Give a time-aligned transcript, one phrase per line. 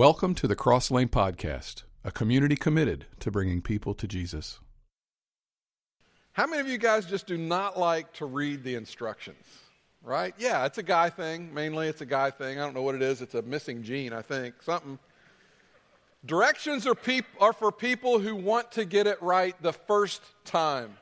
[0.00, 4.58] Welcome to the Cross Lane Podcast, a community committed to bringing people to Jesus.
[6.32, 9.44] How many of you guys just do not like to read the instructions?
[10.02, 10.32] Right?
[10.38, 11.52] Yeah, it's a guy thing.
[11.52, 12.58] Mainly, it's a guy thing.
[12.58, 13.20] I don't know what it is.
[13.20, 14.54] It's a missing gene, I think.
[14.62, 14.98] Something.
[16.24, 20.96] Directions are, peop- are for people who want to get it right the first time.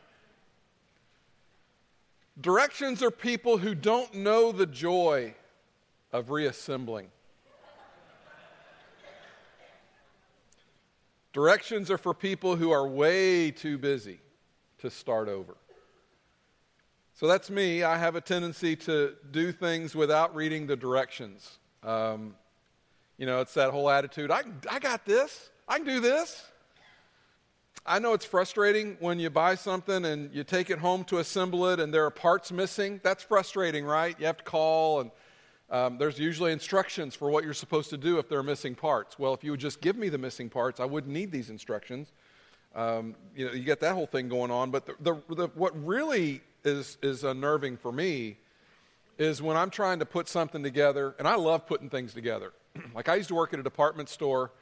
[2.40, 5.36] Directions are people who don't know the joy
[6.12, 7.12] of reassembling.
[11.32, 14.20] Directions are for people who are way too busy
[14.78, 15.56] to start over.
[17.14, 17.82] So that's me.
[17.82, 21.58] I have a tendency to do things without reading the directions.
[21.82, 22.36] Um,
[23.16, 26.46] you know, it's that whole attitude I, I got this, I can do this.
[27.84, 31.66] I know it's frustrating when you buy something and you take it home to assemble
[31.68, 33.00] it and there are parts missing.
[33.02, 34.14] That's frustrating, right?
[34.18, 35.10] You have to call and
[35.70, 39.18] um, there's usually instructions for what you're supposed to do if there are missing parts.
[39.18, 42.12] Well, if you would just give me the missing parts, I wouldn't need these instructions.
[42.74, 44.70] Um, you know, you get that whole thing going on.
[44.70, 48.38] But the, the, the, what really is, is unnerving for me
[49.18, 52.52] is when I'm trying to put something together, and I love putting things together.
[52.94, 54.52] like I used to work at a department store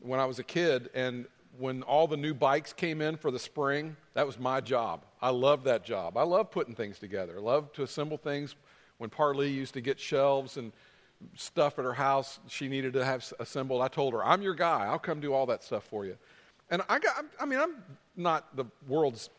[0.00, 1.26] when I was a kid, and
[1.58, 5.04] when all the new bikes came in for the spring, that was my job.
[5.20, 6.16] I loved that job.
[6.16, 7.34] I love putting things together.
[7.36, 8.54] I love to assemble things.
[9.00, 10.72] When Parley used to get shelves and
[11.34, 14.84] stuff at her house she needed to have assembled, I told her, I'm your guy.
[14.84, 16.18] I'll come do all that stuff for you.
[16.68, 17.76] And I got, I mean, I'm
[18.14, 19.30] not the world's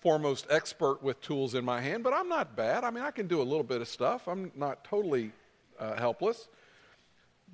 [0.00, 2.82] foremost expert with tools in my hand, but I'm not bad.
[2.82, 4.26] I mean, I can do a little bit of stuff.
[4.26, 5.30] I'm not totally
[5.78, 6.48] uh, helpless.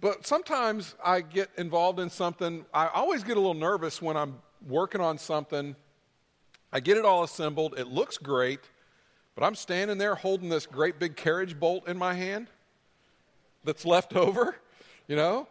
[0.00, 2.64] But sometimes I get involved in something.
[2.72, 5.76] I always get a little nervous when I'm working on something.
[6.72, 8.60] I get it all assembled, it looks great,
[9.40, 12.48] but I'm standing there holding this great big carriage bolt in my hand
[13.64, 14.54] that's left over,
[15.08, 15.48] you know?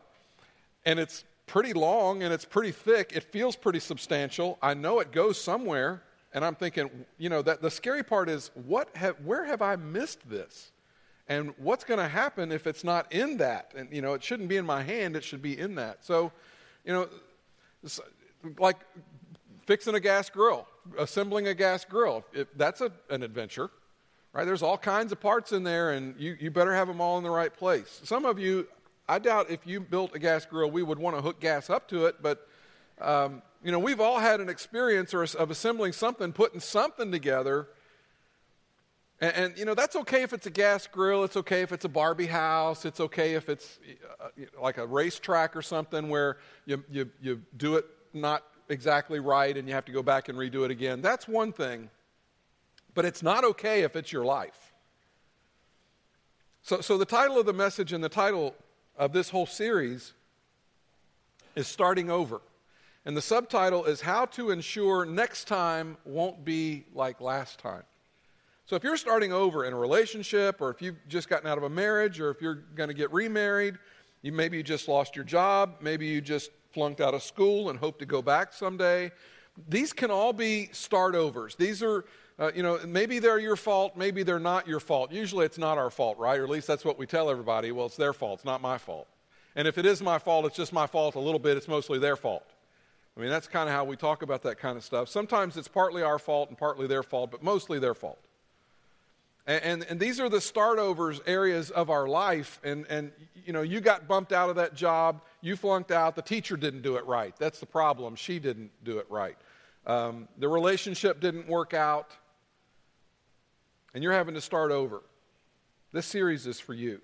[0.86, 3.14] And it's pretty long and it's pretty thick.
[3.16, 4.60] It feels pretty substantial.
[4.62, 6.04] I know it goes somewhere,
[6.36, 9.76] and I'm thinking, you know, that the scary part is what have, where have I
[9.76, 10.72] missed this?
[11.28, 13.74] And what's going to happen if it's not in that?
[13.76, 16.06] And you know, it shouldn't be in my hand, it should be in that.
[16.06, 16.32] So,
[16.86, 17.10] you know,
[18.60, 18.78] like
[19.66, 20.68] fixing a gas grill,
[21.00, 23.72] assembling a gas grill, if that's a, an adventure.
[24.40, 24.46] Right?
[24.46, 27.26] There's all kinds of parts in there, and you, you better have them all in
[27.26, 28.00] the right place.
[28.06, 28.70] Some of you,
[29.06, 31.90] I doubt if you built a gas grill, we would want to hook gas up
[31.90, 32.48] to it, but
[33.02, 37.68] um, you know, we've all had an experience or, of assembling something, putting something together.
[39.20, 41.26] And, and, you know, that's okay if it's a gas grill.
[41.26, 42.86] It's okay if it's a Barbie house.
[42.86, 43.78] It's okay if it's
[44.22, 44.30] uh,
[44.62, 49.68] like a racetrack or something where you, you, you do it not exactly right and
[49.68, 51.02] you have to go back and redo it again.
[51.02, 51.90] That's one thing.
[53.00, 54.74] But it's not okay if it's your life.
[56.64, 58.54] So, so the title of the message and the title
[58.98, 60.12] of this whole series
[61.56, 62.42] is Starting Over.
[63.06, 67.84] And the subtitle is How to Ensure Next Time Won't Be Like Last Time.
[68.66, 71.64] So if you're starting over in a relationship, or if you've just gotten out of
[71.64, 73.76] a marriage, or if you're going to get remarried,
[74.24, 77.80] you, maybe you just lost your job, maybe you just flunked out of school and
[77.80, 79.10] hope to go back someday.
[79.70, 81.56] These can all be start overs.
[81.56, 82.04] These are,
[82.40, 85.12] uh, you know, maybe they're your fault, maybe they're not your fault.
[85.12, 86.40] Usually it's not our fault, right?
[86.40, 87.72] Or at least that's what we tell everybody.
[87.72, 89.08] Well, it's their fault, it's not my fault.
[89.56, 92.00] And if it is my fault, it's just my fault a little bit, it's mostly
[92.00, 92.46] their fault.
[93.18, 95.10] I mean, that's kind of how we talk about that kind of stuff.
[95.10, 98.20] Sometimes it's partly our fault and partly their fault, but mostly their fault.
[99.46, 102.62] And, and, and, these are the startovers areas of our life.
[102.64, 103.12] And, and,
[103.46, 106.84] you know, you got bumped out of that job, you flunked out, the teacher didn't
[106.84, 107.36] do it right.
[107.38, 108.16] That's the problem.
[108.16, 109.36] She didn't do it right.
[109.88, 112.12] Um, the relationship didn't work out,
[113.94, 115.02] and you're having to start over.
[115.92, 117.02] This series is for you.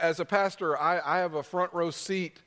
[0.00, 2.40] As a pastor, I, I have a front row seat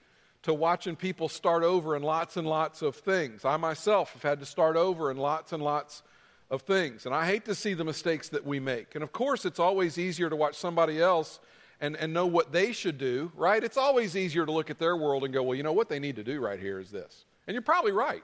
[0.43, 3.43] to watching people start over in lots and lots of things.
[3.43, 6.03] I myself have had to start over in lots and lots
[6.49, 7.05] of things.
[7.05, 8.95] And I hate to see the mistakes that we make.
[8.95, 11.39] And of course, it's always easier to watch somebody else
[11.81, 13.63] and, and know what they should do, right?
[13.63, 15.99] It's always easier to look at their world and go, well, you know what they
[15.99, 17.25] need to do right here is this.
[17.45, 18.23] And you're probably right.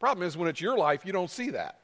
[0.00, 1.78] Problem is, when it's your life, you don't see that.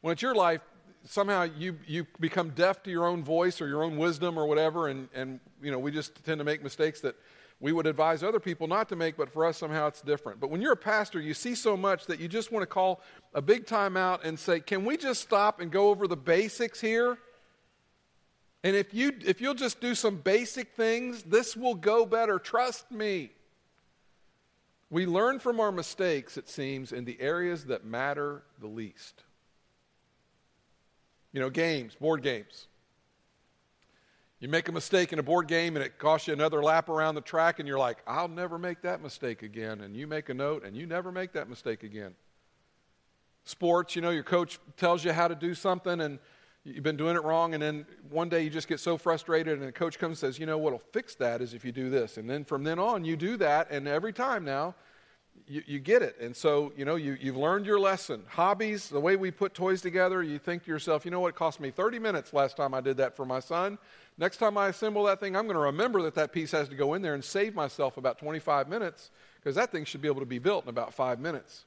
[0.00, 0.60] When it's your life,
[1.06, 4.88] somehow you, you become deaf to your own voice or your own wisdom or whatever,
[4.88, 7.16] and, and you know, we just tend to make mistakes that
[7.58, 10.40] we would advise other people not to make, but for us, somehow it's different.
[10.40, 13.00] But when you're a pastor, you see so much that you just want to call
[13.32, 16.80] a big time out and say, Can we just stop and go over the basics
[16.80, 17.16] here?
[18.62, 22.38] And if, you, if you'll just do some basic things, this will go better.
[22.38, 23.30] Trust me.
[24.90, 29.22] We learn from our mistakes, it seems, in the areas that matter the least.
[31.36, 32.66] You know, games, board games.
[34.40, 37.14] You make a mistake in a board game and it costs you another lap around
[37.14, 39.82] the track, and you're like, I'll never make that mistake again.
[39.82, 42.14] And you make a note and you never make that mistake again.
[43.44, 46.20] Sports, you know, your coach tells you how to do something and
[46.64, 49.68] you've been doing it wrong, and then one day you just get so frustrated, and
[49.68, 52.16] the coach comes and says, You know, what'll fix that is if you do this.
[52.16, 54.74] And then from then on, you do that, and every time now,
[55.48, 56.16] you, you get it.
[56.20, 58.22] And so, you know, you, you've learned your lesson.
[58.28, 61.34] Hobbies, the way we put toys together, you think to yourself, you know what, it
[61.36, 63.78] cost me 30 minutes last time I did that for my son.
[64.18, 66.74] Next time I assemble that thing, I'm going to remember that that piece has to
[66.74, 70.20] go in there and save myself about 25 minutes because that thing should be able
[70.20, 71.64] to be built in about five minutes.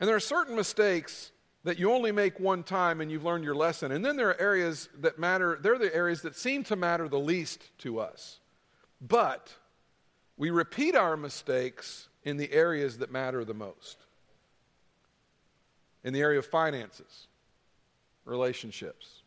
[0.00, 1.32] And there are certain mistakes
[1.64, 3.92] that you only make one time and you've learned your lesson.
[3.92, 7.18] And then there are areas that matter, they're the areas that seem to matter the
[7.18, 8.40] least to us.
[9.00, 9.54] But
[10.36, 13.98] we repeat our mistakes in the areas that matter the most.
[16.04, 17.28] In the area of finances,
[18.24, 19.22] relationships,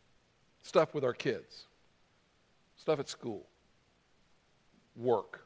[0.62, 1.66] stuff with our kids,
[2.75, 3.46] stuff at school,
[4.96, 5.46] work.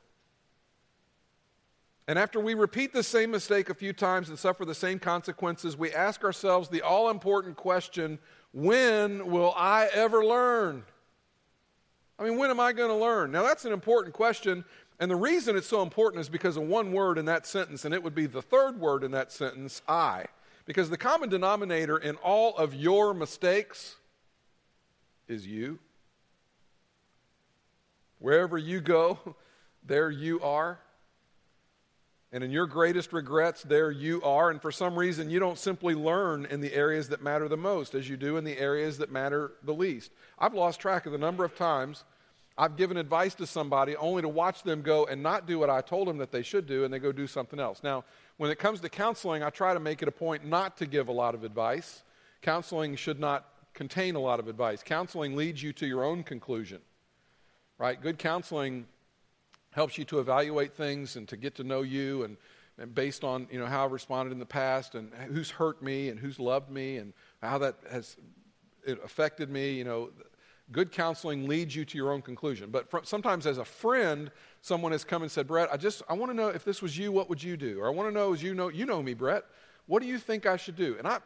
[2.07, 5.77] And after we repeat the same mistake a few times and suffer the same consequences,
[5.77, 8.17] we ask ourselves the all important question
[8.51, 10.83] when will I ever learn?
[12.17, 13.31] I mean, when am I going to learn?
[13.31, 14.65] Now, that's an important question.
[14.99, 17.93] And the reason it's so important is because of one word in that sentence, and
[17.93, 20.25] it would be the third word in that sentence I.
[20.65, 23.95] Because the common denominator in all of your mistakes
[25.27, 25.79] is you.
[28.19, 29.35] Wherever you go,
[29.85, 30.79] there you are.
[32.31, 34.51] And in your greatest regrets, there you are.
[34.51, 37.95] And for some reason, you don't simply learn in the areas that matter the most
[37.95, 40.11] as you do in the areas that matter the least.
[40.37, 42.03] I've lost track of the number of times
[42.59, 45.79] I've given advice to somebody only to watch them go and not do what I
[45.79, 47.81] told them that they should do, and they go do something else.
[47.83, 48.03] Now,
[48.35, 51.07] when it comes to counseling, I try to make it a point not to give
[51.07, 52.03] a lot of advice.
[52.41, 54.83] Counseling should not contain a lot of advice.
[54.83, 56.81] Counseling leads you to your own conclusion,
[57.77, 58.00] right?
[58.00, 58.88] Good counseling
[59.71, 62.35] helps you to evaluate things and to get to know you and,
[62.77, 66.09] and based on you know how I've responded in the past and who's hurt me
[66.09, 68.17] and who's loved me and how that has
[69.03, 70.09] affected me you know
[70.71, 74.31] good counseling leads you to your own conclusion but sometimes as a friend
[74.62, 76.98] someone has come and said brett i just i want to know if this was
[76.98, 79.01] you what would you do or i want to know as you know you know
[79.01, 79.44] me brett
[79.88, 81.18] what do you think i should do and i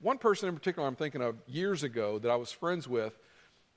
[0.00, 3.18] one person in particular i'm thinking of years ago that i was friends with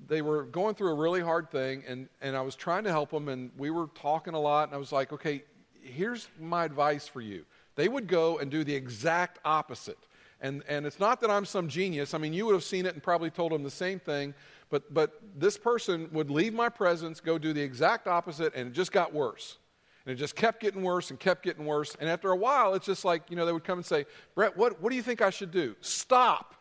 [0.05, 3.09] they were going through a really hard thing, and, and I was trying to help
[3.09, 5.43] them, and we were talking a lot, and I was like, okay,
[5.81, 7.45] here's my advice for you.
[7.75, 9.97] They would go and do the exact opposite.
[10.39, 12.13] And, and it's not that I'm some genius.
[12.13, 14.35] I mean, you would have seen it and probably told them the same thing,
[14.69, 18.73] but, but this person would leave my presence, go do the exact opposite, and it
[18.73, 19.57] just got worse.
[20.05, 21.95] And it just kept getting worse and kept getting worse.
[21.99, 24.05] And after a while, it's just like, you know, they would come and say,
[24.35, 25.75] Brett, what, what do you think I should do?
[25.81, 26.55] Stop.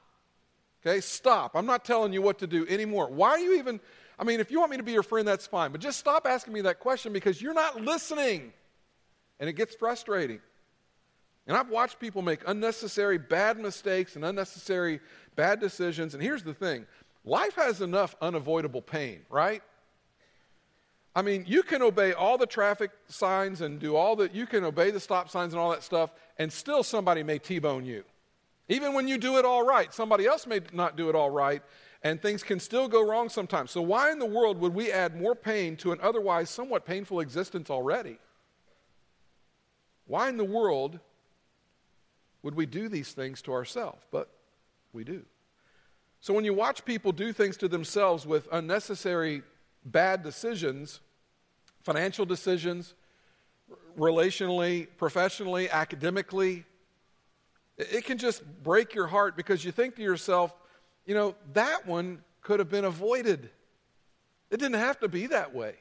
[0.85, 1.53] Okay, stop.
[1.55, 3.08] I'm not telling you what to do anymore.
[3.08, 3.81] Why are you even,
[4.19, 6.26] I mean, if you want me to be your friend, that's fine, but just stop
[6.26, 8.53] asking me that question because you're not listening.
[9.41, 10.41] And it gets frustrating.
[11.47, 15.00] And I've watched people make unnecessary bad mistakes and unnecessary
[15.37, 16.14] bad decisions.
[16.14, 16.87] And here's the thing
[17.26, 19.62] life has enough unavoidable pain, right?
[21.14, 24.64] I mean, you can obey all the traffic signs and do all the, you can
[24.64, 28.05] obey the stop signs and all that stuff, and still somebody may T bone you.
[28.69, 31.62] Even when you do it all right, somebody else may not do it all right,
[32.02, 33.70] and things can still go wrong sometimes.
[33.70, 37.20] So, why in the world would we add more pain to an otherwise somewhat painful
[37.20, 38.19] existence already?
[40.06, 41.00] Why in the world
[42.43, 44.03] would we do these things to ourselves?
[44.10, 44.31] But
[44.93, 45.24] we do.
[46.20, 49.43] So, when you watch people do things to themselves with unnecessary
[49.85, 51.01] bad decisions,
[51.82, 52.94] financial decisions,
[53.99, 56.65] relationally, professionally, academically,
[57.79, 60.55] it can just break your heart because you think to yourself,
[61.05, 63.51] you know, that one could have been avoided.
[64.51, 65.75] It didn't have to be that way.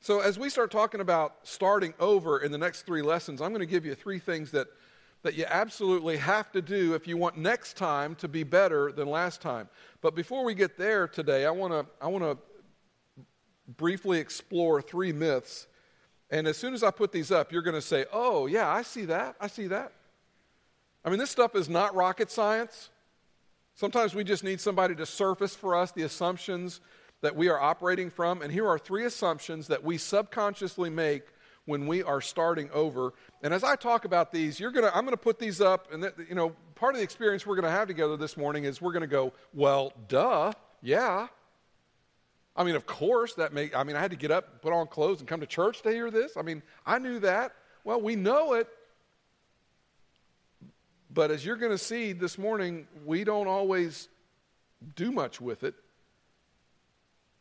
[0.00, 3.60] So, as we start talking about starting over in the next three lessons, I'm going
[3.60, 4.66] to give you three things that,
[5.22, 9.08] that you absolutely have to do if you want next time to be better than
[9.08, 9.68] last time.
[10.00, 12.38] But before we get there today, I want to I want to
[13.76, 15.66] briefly explore three myths.
[16.30, 18.82] And as soon as I put these up, you're going to say, "Oh, yeah, I
[18.82, 19.36] see that.
[19.40, 19.92] I see that."
[21.04, 22.90] I mean, this stuff is not rocket science.
[23.74, 26.80] Sometimes we just need somebody to surface for us the assumptions
[27.22, 28.42] that we are operating from.
[28.42, 31.24] And here are three assumptions that we subconsciously make
[31.66, 33.12] when we are starting over.
[33.42, 35.92] And as I talk about these, you're gonna, I'm going to put these up.
[35.92, 38.64] And, that, you know, part of the experience we're going to have together this morning
[38.64, 40.52] is we're going to go, well, duh,
[40.82, 41.28] yeah.
[42.54, 44.86] I mean, of course, that may, I mean, I had to get up, put on
[44.86, 46.36] clothes, and come to church to hear this.
[46.36, 47.52] I mean, I knew that.
[47.84, 48.68] Well, we know it,
[51.10, 54.08] but as you're going to see this morning, we don't always
[54.94, 55.74] do much with it.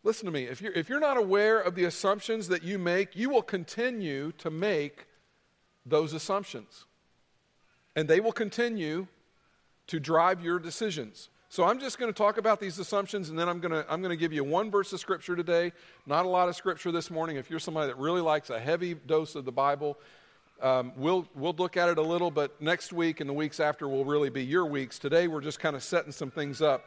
[0.04, 0.46] Listen to me.
[0.46, 4.32] If you're, if you're not aware of the assumptions that you make, you will continue
[4.40, 5.06] to make
[5.86, 6.86] those assumptions.
[7.96, 9.08] And they will continue
[9.88, 11.30] to drive your decisions.
[11.50, 14.02] So I'm just going to talk about these assumptions and then I'm going to I'm
[14.02, 15.74] going to give you one verse of scripture today.
[16.06, 17.36] Not a lot of scripture this morning.
[17.36, 19.98] If you're somebody that really likes a heavy dose of the Bible,
[20.62, 23.90] um, we'll we'll look at it a little, but next week and the weeks after
[23.90, 24.98] will really be your weeks.
[24.98, 26.86] Today we're just kind of setting some things up.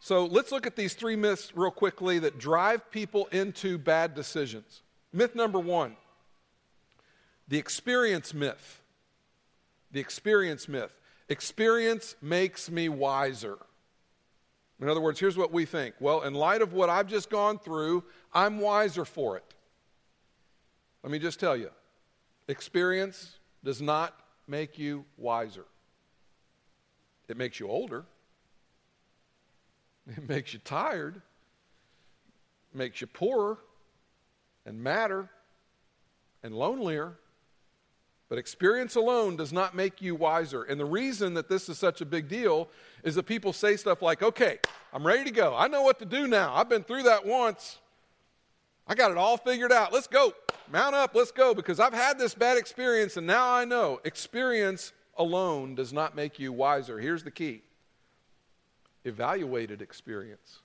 [0.00, 4.82] So let's look at these three myths real quickly that drive people into bad decisions.
[5.12, 5.96] Myth number one
[7.48, 8.82] the experience myth.
[9.90, 10.92] The experience myth.
[11.30, 13.56] Experience makes me wiser.
[14.80, 15.94] In other words, here's what we think.
[15.98, 19.54] Well, in light of what I've just gone through, I'm wiser for it.
[21.02, 21.70] Let me just tell you
[22.48, 24.14] experience does not
[24.46, 25.64] make you wiser,
[27.28, 28.04] it makes you older,
[30.16, 31.20] it makes you tired,
[32.72, 33.58] makes you poorer
[34.64, 35.28] and madder
[36.42, 37.18] and lonelier.
[38.28, 40.62] But experience alone does not make you wiser.
[40.62, 42.68] And the reason that this is such a big deal
[43.02, 44.58] is that people say stuff like, okay,
[44.92, 45.54] I'm ready to go.
[45.56, 46.54] I know what to do now.
[46.54, 47.78] I've been through that once.
[48.86, 49.94] I got it all figured out.
[49.94, 50.34] Let's go.
[50.70, 51.14] Mount up.
[51.14, 51.54] Let's go.
[51.54, 54.00] Because I've had this bad experience and now I know.
[54.04, 56.98] Experience alone does not make you wiser.
[56.98, 57.62] Here's the key
[59.08, 60.60] evaluated experience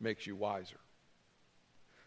[0.00, 0.80] makes you wiser.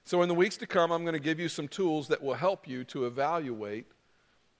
[0.03, 2.33] So, in the weeks to come, I'm going to give you some tools that will
[2.33, 3.85] help you to evaluate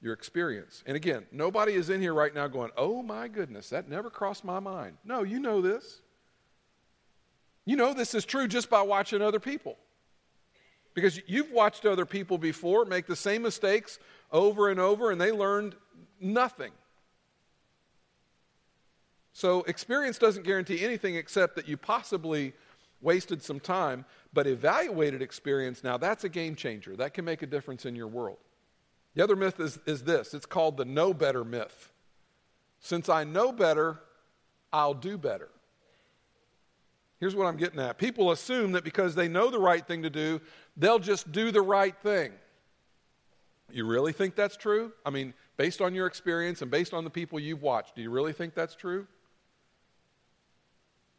[0.02, 0.84] your experience.
[0.86, 4.44] And again, nobody is in here right now going, oh my goodness, that never crossed
[4.44, 4.98] my mind.
[5.06, 6.02] No, you know this.
[7.66, 9.78] You know this is true just by watching other people.
[10.94, 14.00] Because you've watched other people before make the same mistakes
[14.32, 15.76] over and over, and they learned
[16.20, 16.72] nothing.
[19.34, 22.54] So, experience doesn't guarantee anything except that you possibly
[23.02, 26.96] wasted some time, but evaluated experience, now that's a game changer.
[26.96, 28.38] That can make a difference in your world.
[29.16, 31.92] The other myth is, is this it's called the know better myth.
[32.80, 34.00] Since I know better,
[34.74, 35.50] I'll do better.
[37.20, 40.10] Here's what I'm getting at people assume that because they know the right thing to
[40.10, 40.42] do,
[40.76, 42.32] they'll just do the right thing.
[43.72, 44.92] You really think that's true?
[45.06, 48.10] I mean, based on your experience and based on the people you've watched, do you
[48.10, 49.08] really think that's true?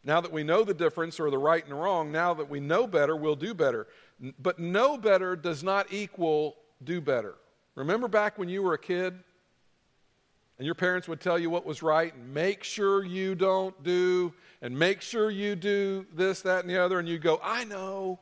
[0.04, 2.86] Now that we know the difference or the right and wrong, now that we know
[2.86, 3.86] better, we'll do better.
[4.40, 7.36] But know better does not equal do better.
[7.74, 9.14] Remember back when you were a kid
[10.58, 14.32] and your parents would tell you what was right and make sure you don't do
[14.60, 18.20] and make sure you do this, that, and the other, and you go, I know,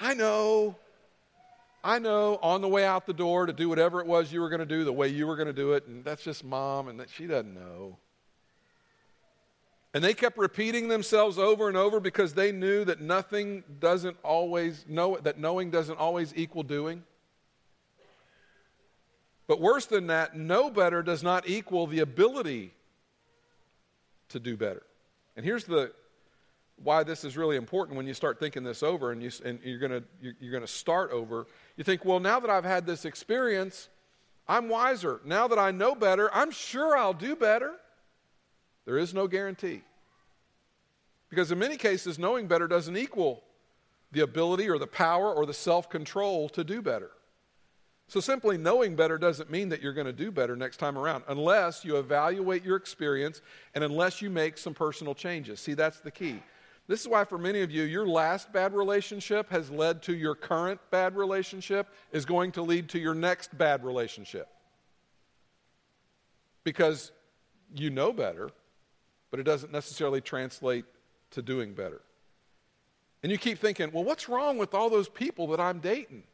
[0.00, 0.76] I know,
[1.82, 4.48] I know, on the way out the door to do whatever it was you were
[4.48, 6.86] going to do the way you were going to do it, and that's just mom,
[6.86, 7.96] and that she doesn't know.
[9.94, 14.86] And they kept repeating themselves over and over because they knew that nothing doesn't always
[14.88, 17.02] know that knowing doesn't always equal doing.
[19.46, 22.72] But worse than that, know better does not equal the ability
[24.30, 24.82] to do better.
[25.36, 25.92] And here's the
[26.82, 29.78] why this is really important when you start thinking this over and, you, and you're
[29.78, 31.46] going you're, you're going to start over.
[31.76, 33.88] You think, well, now that I've had this experience,
[34.48, 35.20] I'm wiser.
[35.24, 37.72] Now that I know better, I'm sure I'll do better.
[38.84, 39.82] There is no guarantee.
[41.28, 43.42] Because in many cases, knowing better doesn't equal
[44.10, 47.10] the ability or the power or the self control to do better.
[48.08, 51.24] So, simply knowing better doesn't mean that you're going to do better next time around
[51.28, 53.40] unless you evaluate your experience
[53.74, 55.60] and unless you make some personal changes.
[55.60, 56.42] See, that's the key.
[56.88, 60.34] This is why, for many of you, your last bad relationship has led to your
[60.34, 64.48] current bad relationship, is going to lead to your next bad relationship.
[66.64, 67.12] Because
[67.74, 68.50] you know better,
[69.32, 70.84] but it doesn't necessarily translate
[71.30, 72.02] to doing better.
[73.22, 76.24] And you keep thinking, well, what's wrong with all those people that I'm dating?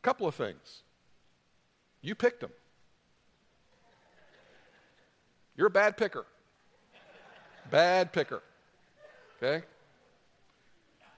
[0.00, 0.82] A couple of things.
[2.00, 2.52] You picked them.
[5.54, 6.24] You're a bad picker.
[7.70, 8.42] Bad picker.
[9.36, 9.66] Okay?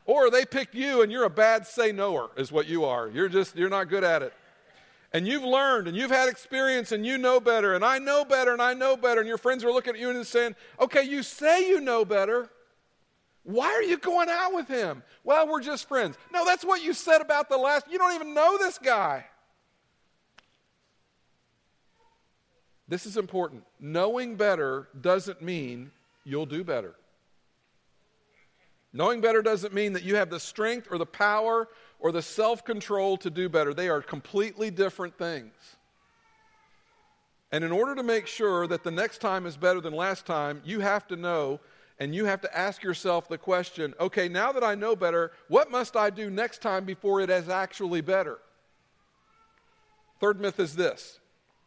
[0.05, 3.09] Or they picked you and you're a bad say noer, is what you are.
[3.09, 4.33] You're just, you're not good at it.
[5.13, 8.53] And you've learned and you've had experience and you know better and I know better
[8.53, 9.21] and I know better.
[9.21, 12.51] And your friends are looking at you and saying, okay, you say you know better.
[13.43, 15.03] Why are you going out with him?
[15.25, 16.19] Well, we're just friends.
[16.33, 17.87] No, that's what you said about the last.
[17.91, 19.25] You don't even know this guy.
[22.89, 23.65] This is important.
[23.81, 25.91] Knowing better doesn't mean
[26.25, 26.95] you'll do better.
[28.93, 31.69] Knowing better doesn't mean that you have the strength or the power
[32.01, 33.75] or the self control to do better.
[33.75, 35.53] They are completely different things.
[37.51, 40.61] And in order to make sure that the next time is better than last time,
[40.65, 41.61] you have to know
[41.99, 45.71] and you have to ask yourself the question okay, now that I know better, what
[45.71, 48.39] must I do next time before it is actually better?
[50.21, 51.19] Third myth is this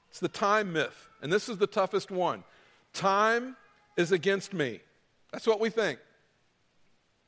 [0.10, 2.44] it's the time myth, and this is the toughest one.
[2.94, 3.56] Time
[3.98, 4.82] is against me.
[5.32, 6.00] That's what we think.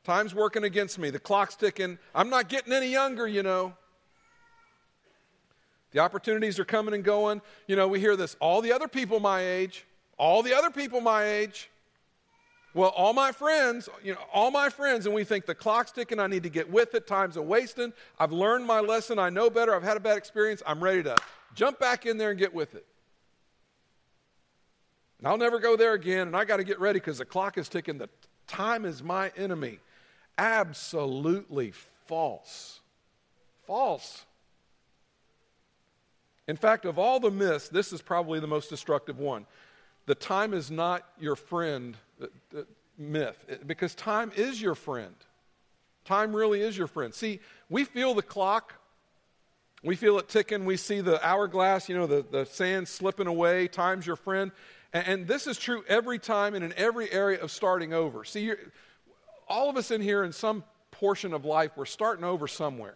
[0.03, 1.09] Time's working against me.
[1.09, 1.97] The clock's ticking.
[2.13, 3.73] I'm not getting any younger, you know.
[5.91, 7.41] The opportunities are coming and going.
[7.67, 9.85] You know, we hear this all the other people my age,
[10.17, 11.69] all the other people my age.
[12.73, 16.19] Well, all my friends, you know, all my friends, and we think the clock's ticking,
[16.19, 17.93] I need to get with it, time's a wasting.
[18.19, 21.15] I've learned my lesson, I know better, I've had a bad experience, I'm ready to
[21.53, 22.83] jump back in there and get with it.
[25.19, 27.59] And I'll never go there again, and I got to get ready because the clock
[27.59, 27.99] is ticking.
[27.99, 28.09] The
[28.47, 29.77] time is my enemy.
[30.37, 31.73] Absolutely
[32.07, 32.79] false.
[33.65, 34.25] False.
[36.47, 39.45] In fact, of all the myths, this is probably the most destructive one.
[40.05, 41.95] The time is not your friend
[42.97, 45.15] myth, because time is your friend.
[46.03, 47.13] Time really is your friend.
[47.13, 48.73] See, we feel the clock,
[49.81, 53.67] we feel it ticking, we see the hourglass, you know, the, the sand slipping away.
[53.67, 54.51] Time's your friend.
[54.91, 58.25] And, and this is true every time and in every area of starting over.
[58.25, 58.51] See,
[59.47, 62.95] all of us in here, in some portion of life, we're starting over somewhere.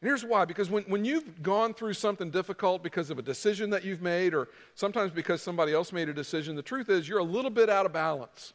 [0.00, 3.70] And here's why because when, when you've gone through something difficult because of a decision
[3.70, 7.18] that you've made, or sometimes because somebody else made a decision, the truth is you're
[7.18, 8.52] a little bit out of balance.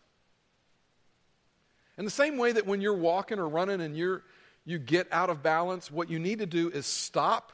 [1.98, 4.24] In the same way that when you're walking or running and you're,
[4.66, 7.52] you get out of balance, what you need to do is stop,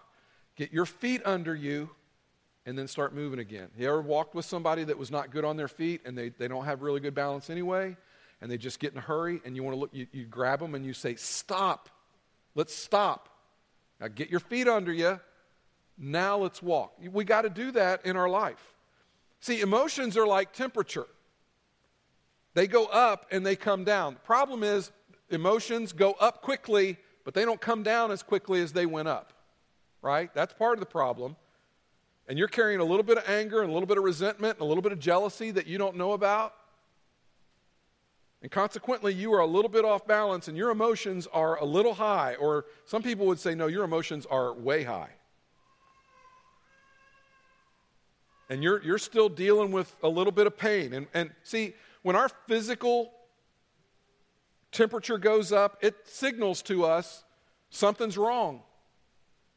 [0.56, 1.90] get your feet under you,
[2.66, 3.70] and then start moving again.
[3.76, 6.48] You ever walked with somebody that was not good on their feet and they, they
[6.48, 7.98] don't have really good balance anyway,
[8.42, 10.60] and they just get in a hurry, and you want to look, you, you grab
[10.60, 11.90] them and you say, Stop,
[12.56, 13.30] let's stop.
[14.00, 15.20] Now get your feet under you.
[15.98, 16.94] Now let's walk.
[17.12, 18.74] We got to do that in our life.
[19.42, 21.08] See, emotions are like temperature.
[22.54, 24.14] They go up and they come down.
[24.14, 24.92] The problem is
[25.30, 29.34] emotions go up quickly, but they don't come down as quickly as they went up.
[30.02, 30.34] Right?
[30.34, 31.36] That's part of the problem.
[32.30, 34.62] And you're carrying a little bit of anger and a little bit of resentment and
[34.62, 36.54] a little bit of jealousy that you don't know about.
[38.42, 41.94] And consequently, you are a little bit off balance and your emotions are a little
[41.94, 42.36] high.
[42.36, 45.10] Or some people would say, no, your emotions are way high.
[48.50, 50.94] And you're, you're still dealing with a little bit of pain.
[50.94, 53.12] And, and see, when our physical
[54.72, 57.24] temperature goes up, it signals to us
[57.70, 58.62] something's wrong.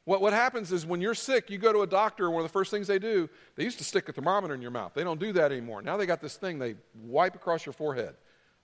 [0.04, 2.50] What, what happens is when you're sick, you go to a doctor, and one of
[2.50, 4.92] the first things they do, they used to stick a thermometer in your mouth.
[4.94, 5.80] They don't do that anymore.
[5.80, 8.14] Now they got this thing they wipe across your forehead.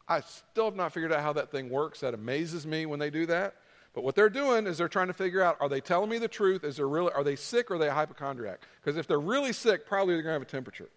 [0.09, 2.01] I still have not figured out how that thing works.
[2.01, 3.55] That amazes me when they do that.
[3.95, 6.29] But what they're doing is they're trying to figure out are they telling me the
[6.29, 6.65] truth?
[6.65, 8.61] Is there really, are they sick or are they a hypochondriac?
[8.81, 10.89] Because if they're really sick, probably they're going to have a temperature.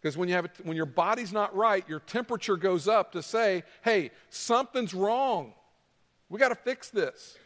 [0.00, 3.64] Because when, you have when your body's not right, your temperature goes up to say,
[3.82, 5.52] hey, something's wrong.
[6.28, 7.36] We got to fix this.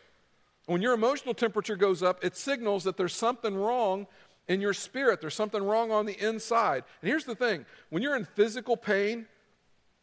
[0.66, 4.06] When your emotional temperature goes up, it signals that there's something wrong
[4.46, 5.20] in your spirit.
[5.20, 6.84] There's something wrong on the inside.
[7.02, 9.26] And here's the thing when you're in physical pain,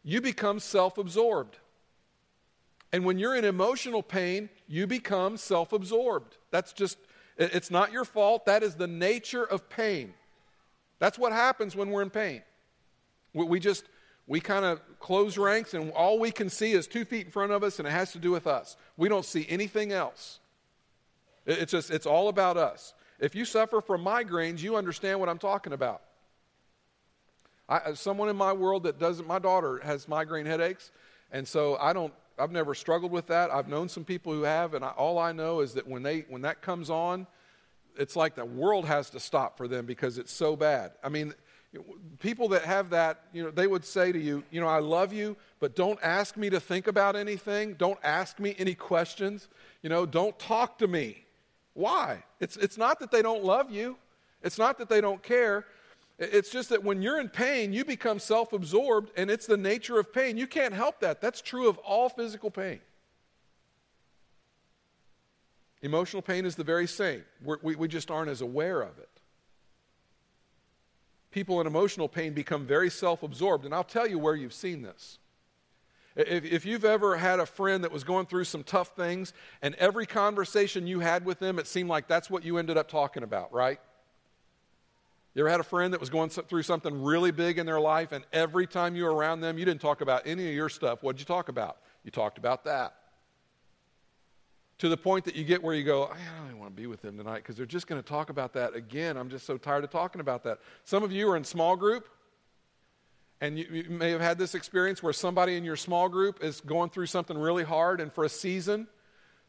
[0.07, 1.57] you become self absorbed.
[2.93, 6.37] And when you're in emotional pain, you become self absorbed.
[6.49, 6.97] That's just,
[7.37, 8.45] it's not your fault.
[8.45, 10.13] That is the nature of pain.
[10.99, 12.41] That's what happens when we're in pain.
[13.33, 13.83] We just,
[14.27, 17.51] we kind of close ranks and all we can see is two feet in front
[17.51, 18.77] of us and it has to do with us.
[18.95, 20.39] We don't see anything else.
[21.45, 22.93] It's just, it's all about us.
[23.19, 26.01] If you suffer from migraines, you understand what I'm talking about.
[27.69, 30.91] I, uh, someone in my world that doesn't, my daughter has migraine headaches,
[31.31, 33.51] and so I don't, I've never struggled with that.
[33.51, 36.25] I've known some people who have, and I, all I know is that when, they,
[36.29, 37.27] when that comes on,
[37.97, 40.91] it's like the world has to stop for them because it's so bad.
[41.03, 41.33] I mean,
[42.19, 45.13] people that have that, you know, they would say to you, you know, I love
[45.13, 47.73] you, but don't ask me to think about anything.
[47.73, 49.47] Don't ask me any questions.
[49.81, 51.25] You know, don't talk to me.
[51.73, 52.23] Why?
[52.39, 53.97] It's, it's not that they don't love you.
[54.43, 55.65] It's not that they don't care.
[56.19, 59.99] It's just that when you're in pain, you become self absorbed, and it's the nature
[59.99, 60.37] of pain.
[60.37, 61.21] You can't help that.
[61.21, 62.79] That's true of all physical pain.
[65.83, 67.23] Emotional pain is the very same.
[67.43, 69.09] We're, we we just aren't as aware of it.
[71.29, 74.81] People in emotional pain become very self absorbed, and I'll tell you where you've seen
[74.81, 75.19] this.
[76.15, 79.75] If, if you've ever had a friend that was going through some tough things, and
[79.75, 83.21] every conversation you had with them, it seemed like that's what you ended up talking
[83.21, 83.79] about, right?
[85.37, 88.11] You ever had a friend that was going through something really big in their life,
[88.11, 91.03] and every time you were around them, you didn't talk about any of your stuff?
[91.03, 91.77] What did you talk about?
[92.03, 92.95] You talked about that.
[94.79, 96.87] To the point that you get where you go, I don't even want to be
[96.87, 99.15] with them tonight because they're just going to talk about that again.
[99.15, 100.57] I'm just so tired of talking about that.
[100.85, 102.09] Some of you are in small group,
[103.39, 106.61] And you, you, may have had this experience where somebody in your small group is
[106.61, 108.87] going through something really hard, and for a season,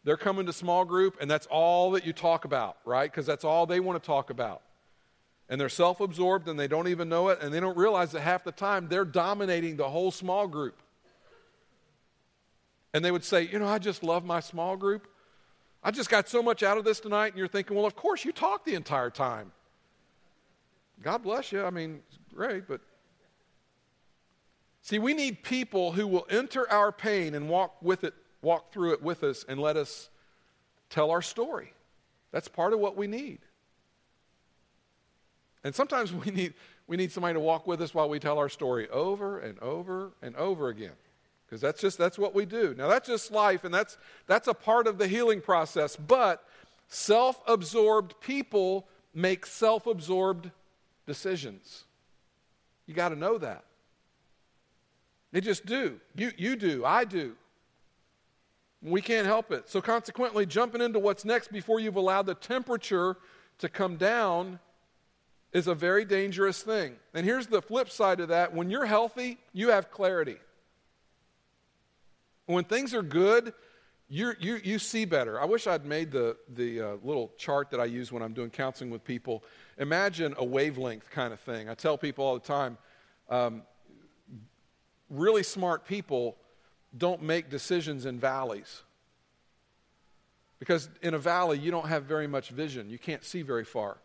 [0.05, 3.11] they're coming to small group, and that's all that you talk about, right?
[3.11, 4.61] Because that's all they want to talk about.
[5.49, 8.21] And they're self absorbed and they don't even know it, and they don't realize that
[8.21, 10.81] half the time they're dominating the whole small group.
[12.93, 15.09] And they would say, You know, I just love my small group.
[15.83, 17.29] I just got so much out of this tonight.
[17.29, 19.53] And you're thinking, Well, of course, you talk the entire time.
[21.03, 21.65] God bless you.
[21.65, 22.81] I mean, it's great, but.
[24.83, 28.95] See, we need people who will enter our pain and walk with it, walk through
[28.95, 30.09] it with us, and let us
[30.89, 31.75] tell our story.
[32.33, 33.41] That's part of what we need.
[35.69, 36.55] And sometimes we need,
[36.87, 40.13] we need somebody to walk with us while we tell our story over and over
[40.23, 40.95] and over again.
[41.45, 42.75] Because that's just that's what we do.
[42.77, 45.97] Now that's just life, and that's that's a part of the healing process.
[45.97, 46.45] But
[46.89, 50.51] self-absorbed people make self-absorbed
[51.07, 51.85] decisions.
[52.87, 53.65] You got to know that.
[55.33, 56.01] They just do.
[56.15, 56.85] You, you do.
[56.85, 57.35] I do.
[58.83, 59.71] We can't help it.
[59.71, 63.17] So, consequently, jumping into what's next before you've allowed the temperature
[63.59, 64.59] to come down
[65.53, 66.97] is a very dangerous thing.
[67.15, 70.37] And here's the flip side of that when you're healthy, you have clarity.
[72.47, 73.53] When things are good,
[74.09, 75.41] you you, you see better.
[75.41, 78.51] I wish I'd made the, the uh, little chart that I use when I'm doing
[78.51, 79.43] counseling with people.
[79.79, 81.69] Imagine a wavelength kind of thing.
[81.69, 82.79] I tell people all the time
[83.29, 83.63] um,
[85.11, 86.37] really smart people
[86.97, 88.83] don't make decisions in valleys.
[90.59, 93.99] Because in a valley, you don't have very much vision, you can't see very far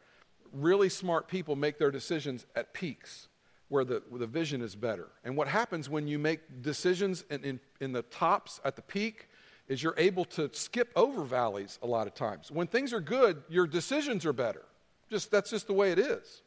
[0.54, 3.28] really smart people make their decisions at peaks
[3.70, 5.08] where the, where the vision is better.
[5.24, 9.28] And what happens when you make decisions in, in, in the tops at the peak
[9.68, 12.52] is you're able to skip over valleys a lot of times.
[12.52, 14.64] When things are good, your decisions are better.
[15.10, 16.44] Just that's just the way it is.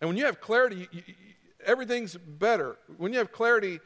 [0.00, 1.14] And when you have clarity, you, you,
[1.64, 2.76] everything's better.
[2.96, 3.80] When you have clarity,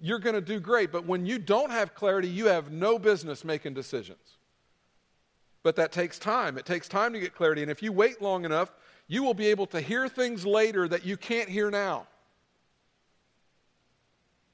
[0.00, 0.92] you're going to do great.
[0.92, 4.38] But when you don't have clarity, you have no business making decisions.
[5.64, 6.56] But that takes time.
[6.58, 7.62] It takes time to get clarity.
[7.62, 8.70] And if you wait long enough,
[9.08, 12.06] you will be able to hear things later that you can't hear now.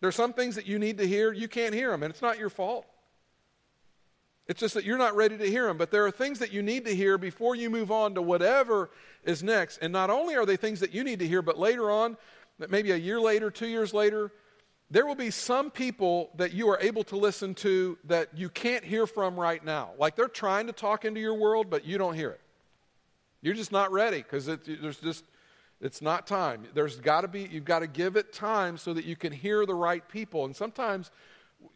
[0.00, 2.22] There are some things that you need to hear, you can't hear them, and it's
[2.22, 2.86] not your fault.
[4.46, 5.76] It's just that you're not ready to hear them.
[5.76, 8.90] But there are things that you need to hear before you move on to whatever
[9.24, 9.78] is next.
[9.78, 12.16] And not only are they things that you need to hear, but later on,
[12.68, 14.32] maybe a year later, two years later,
[14.90, 18.84] there will be some people that you are able to listen to that you can't
[18.84, 19.90] hear from right now.
[19.98, 22.40] Like they're trying to talk into your world, but you don't hear it.
[23.40, 25.24] You're just not ready because there's just
[25.80, 26.66] it's not time.
[26.74, 29.64] There's got to be you've got to give it time so that you can hear
[29.64, 30.44] the right people.
[30.44, 31.12] And sometimes,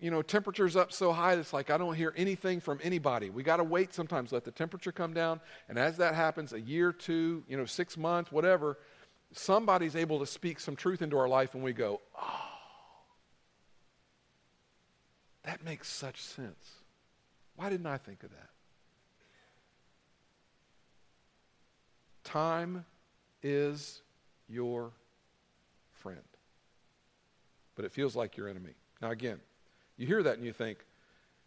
[0.00, 3.31] you know, temperature's up so high it's like I don't hear anything from anybody.
[3.31, 6.61] We got to wait sometimes, let the temperature come down, and as that happens, a
[6.61, 8.79] year, two, you know, six months, whatever,
[9.31, 12.53] somebody's able to speak some truth into our life, and we go, oh
[15.44, 16.72] that makes such sense.
[17.57, 18.48] Why didn't I think of that?
[22.24, 22.85] Time
[23.42, 24.00] is
[24.48, 24.92] your
[25.92, 26.18] friend,
[27.76, 28.72] but it feels like your enemy.
[29.02, 29.38] Now, again,
[29.96, 30.78] you hear that and you think,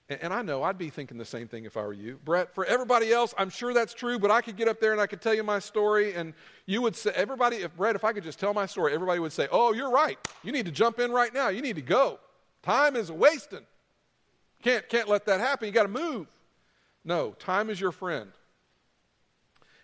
[0.10, 2.17] and, I know I'd be thinking the same thing if I were you.
[2.23, 5.01] Brett, for everybody else, I'm sure that's true, but I could get up there and
[5.01, 6.33] I could tell you my story, and
[6.65, 9.33] you would say, everybody, if Brett, if I could just tell my story, everybody would
[9.33, 10.17] say, oh, you're right.
[10.43, 11.49] You need to jump in right now.
[11.49, 12.19] You need to go.
[12.63, 13.65] Time is wasting.
[14.63, 15.67] Can't, can't let that happen.
[15.67, 16.27] You got to move.
[17.03, 18.31] No, time is your friend.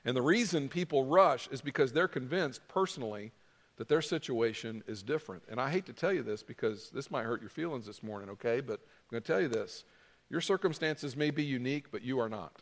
[0.05, 3.31] And the reason people rush is because they're convinced personally
[3.77, 5.43] that their situation is different.
[5.49, 8.29] And I hate to tell you this because this might hurt your feelings this morning,
[8.31, 8.61] okay?
[8.61, 9.85] But I'm going to tell you this.
[10.29, 12.61] Your circumstances may be unique, but you are not.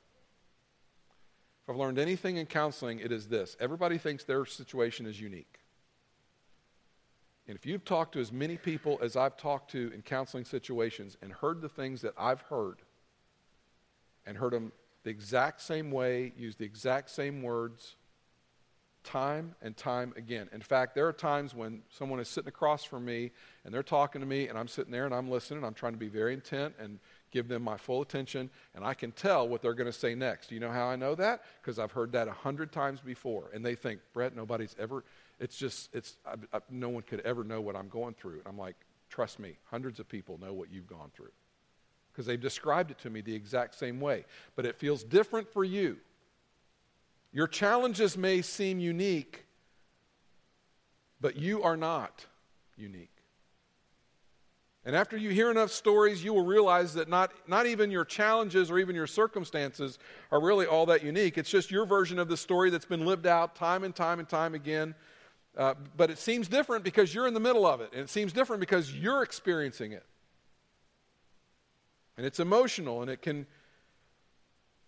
[1.64, 5.61] If I've learned anything in counseling, it is this everybody thinks their situation is unique.
[7.52, 11.18] And if you've talked to as many people as I've talked to in counseling situations
[11.22, 12.78] and heard the things that I've heard,
[14.26, 14.72] and heard them
[15.04, 17.98] the exact same way, use the exact same words,
[19.04, 20.48] time and time again.
[20.54, 23.32] In fact, there are times when someone is sitting across from me
[23.66, 25.58] and they're talking to me, and I'm sitting there and I'm listening.
[25.58, 27.00] and I'm trying to be very intent and
[27.32, 30.54] give them my full attention, and I can tell what they're going to say next.
[30.54, 31.44] You know how I know that?
[31.62, 33.50] Because I've heard that a hundred times before.
[33.54, 35.04] And they think, Brett, nobody's ever
[35.42, 38.38] it's just, it's, I, I, no one could ever know what I'm going through.
[38.38, 38.76] And I'm like,
[39.10, 41.32] trust me, hundreds of people know what you've gone through
[42.14, 44.24] because they've described it to me the exact same way.
[44.56, 45.98] But it feels different for you.
[47.34, 49.46] Your challenges may seem unique,
[51.20, 52.26] but you are not
[52.78, 53.10] unique.
[54.86, 58.70] And after you hear enough stories, you will realize that not, not even your challenges
[58.70, 59.98] or even your circumstances
[60.32, 61.38] are really all that unique.
[61.38, 64.28] It's just your version of the story that's been lived out time and time and
[64.28, 64.94] time again
[65.58, 68.32] Uh, but it seems different because you're in the middle of it, and it seems
[68.32, 70.06] different because you're experiencing it.
[72.18, 73.46] And it's emotional, and it can,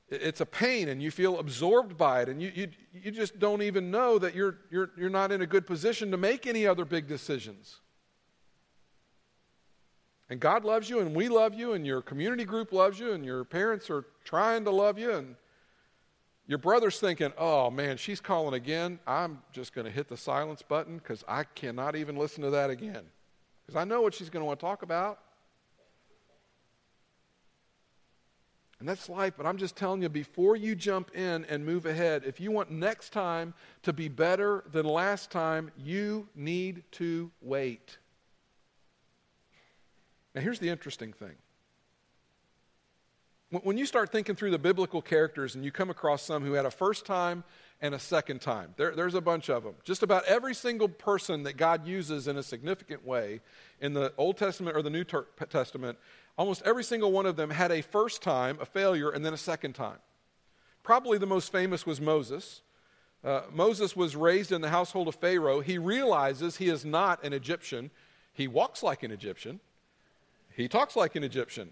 [0.08, 3.62] it's a pain, and you feel absorbed by it, and you, you, you just don't
[3.62, 6.86] even know that you're, you're, you're not in a good position to make any other
[6.86, 7.82] big decisions.
[10.30, 13.26] And God loves you, and we love you, and your community group loves you, and
[13.26, 15.36] your parents are trying to love you, and
[16.46, 19.00] your brother's thinking, oh man, she's calling again.
[19.08, 22.70] I'm just going to hit the silence button because I cannot even listen to that
[22.70, 23.04] again.
[23.66, 25.20] Because I know what she's going to want to talk about.
[28.84, 32.24] And that's life, but I'm just telling you before you jump in and move ahead,
[32.26, 33.54] if you want next time
[33.84, 37.98] to be better than last time, you need to wait.
[40.36, 41.36] Now, here's the interesting thing
[43.62, 46.66] when you start thinking through the biblical characters and you come across some who had
[46.66, 47.44] a first time
[47.82, 49.76] and a second time, there, there's a bunch of them.
[49.84, 53.42] Just about every single person that God uses in a significant way
[53.80, 55.98] in the Old Testament or the New Testament,
[56.38, 59.38] almost every single one of them had a first time, a failure, and then a
[59.38, 60.00] second time.
[60.82, 62.62] Probably the most famous was Moses.
[63.24, 65.60] Uh, Moses was raised in the household of Pharaoh.
[65.60, 67.92] He realizes he is not an Egyptian.
[68.34, 69.60] He walks like an Egyptian.
[70.56, 71.72] He talks like an Egyptian.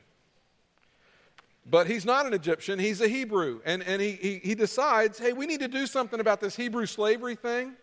[1.66, 3.62] But he's not an Egyptian, he's a Hebrew.
[3.66, 6.86] And, and he, he, he decides, hey, we need to do something about this Hebrew
[6.86, 7.74] slavery thing.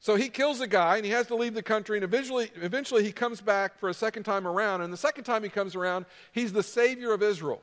[0.00, 3.04] So he kills a guy and he has to leave the country, and eventually, eventually
[3.04, 4.82] he comes back for a second time around.
[4.82, 7.62] And the second time he comes around, he's the savior of Israel.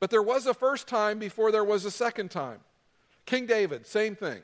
[0.00, 2.58] But there was a first time before there was a second time.
[3.26, 4.42] King David, same thing.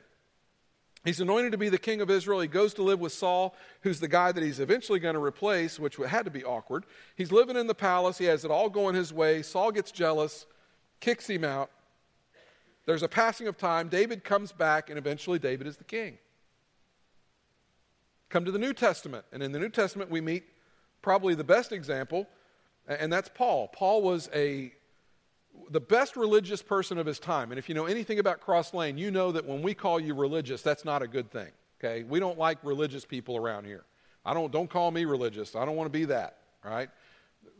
[1.07, 2.41] He's anointed to be the king of Israel.
[2.41, 5.79] He goes to live with Saul, who's the guy that he's eventually going to replace,
[5.79, 6.85] which had to be awkward.
[7.15, 8.17] He's living in the palace.
[8.17, 9.41] He has it all going his way.
[9.41, 10.45] Saul gets jealous,
[10.99, 11.71] kicks him out.
[12.85, 13.87] There's a passing of time.
[13.87, 16.17] David comes back, and eventually David is the king.
[18.27, 19.23] Come to the New Testament.
[19.31, 20.43] And in the New Testament, we meet
[21.01, 22.27] probably the best example,
[22.85, 23.69] and that's Paul.
[23.69, 24.73] Paul was a
[25.69, 27.51] the best religious person of his time.
[27.51, 30.13] And if you know anything about Cross Lane, you know that when we call you
[30.13, 31.49] religious, that's not a good thing.
[31.79, 32.03] Okay?
[32.03, 33.83] We don't like religious people around here.
[34.25, 35.55] I don't don't call me religious.
[35.55, 36.89] I don't want to be that, right?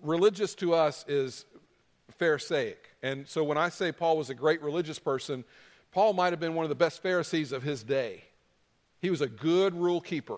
[0.02, 1.46] Religious to us is
[2.18, 2.90] pharisaic.
[3.02, 5.46] And so when I say Paul was a great religious person,
[5.92, 8.24] Paul might have been one of the best Pharisees of his day.
[9.00, 10.38] He was a good rule keeper.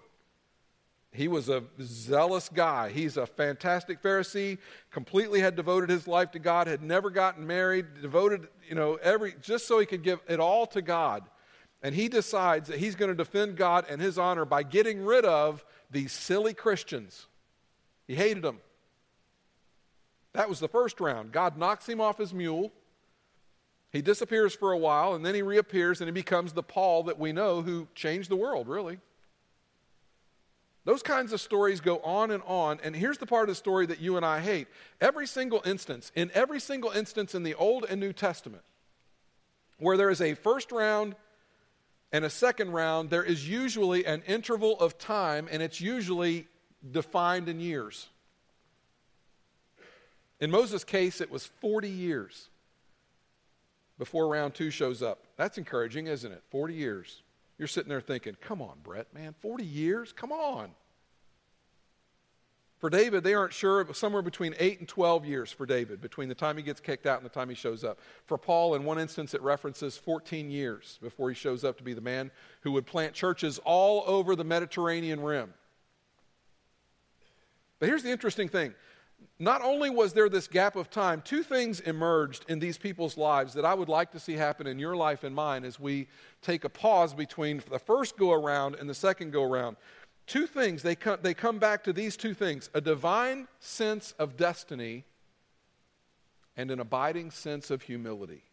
[1.11, 2.91] He was a zealous guy.
[2.91, 4.59] He's a fantastic Pharisee,
[4.91, 9.33] completely had devoted his life to God, had never gotten married, devoted, you know, every
[9.41, 11.23] just so he could give it all to God.
[11.81, 15.25] And he decides that he's going to defend God and his honor by getting rid
[15.25, 17.25] of these silly Christians.
[18.07, 18.59] He hated them.
[20.33, 21.31] That was the first round.
[21.31, 22.71] God knocks him off his mule.
[23.91, 27.17] He disappears for a while, and then he reappears, and he becomes the Paul that
[27.17, 28.99] we know who changed the world, really.
[30.89, 32.79] Those kinds of stories go on and on.
[32.83, 34.67] And here's the part of the story that you and I hate.
[34.99, 38.63] Every single instance, in every single instance in the Old and New Testament,
[39.77, 41.15] where there is a first round
[42.11, 46.47] and a second round, there is usually an interval of time, and it's usually
[46.89, 48.07] defined in years.
[50.39, 52.49] In Moses' case, it was 40 years
[53.99, 55.19] before round two shows up.
[55.37, 56.41] That's encouraging, isn't it?
[56.49, 57.21] 40 years.
[57.59, 60.13] You're sitting there thinking, come on, Brett, man, 40 years?
[60.13, 60.71] Come on.
[62.79, 63.81] For David, they aren't sure.
[63.81, 66.79] It was somewhere between 8 and 12 years for David, between the time he gets
[66.79, 67.99] kicked out and the time he shows up.
[68.25, 71.93] For Paul, in one instance, it references 14 years before he shows up to be
[71.93, 75.53] the man who would plant churches all over the Mediterranean rim.
[77.79, 78.73] But here's the interesting thing
[79.39, 83.53] not only was there this gap of time, two things emerged in these people's lives
[83.53, 86.07] that I would like to see happen in your life and mine as we
[86.41, 89.77] take a pause between the first go around and the second go around.
[90.27, 94.35] Two things, they come, they come back to these two things a divine sense of
[94.35, 95.05] destiny
[96.57, 98.43] and an abiding sense of humility.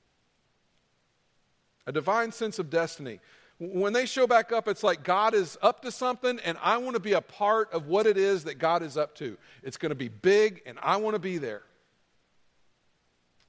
[1.85, 3.19] A divine sense of destiny.
[3.59, 6.95] When they show back up, it's like God is up to something, and I want
[6.95, 9.39] to be a part of what it is that God is up to.
[9.63, 11.63] It's going to be big, and I want to be there.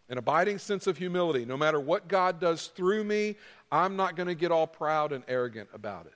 [0.10, 1.44] An abiding sense of humility.
[1.44, 3.36] No matter what God does through me,
[3.70, 6.14] I'm not going to get all proud and arrogant about it.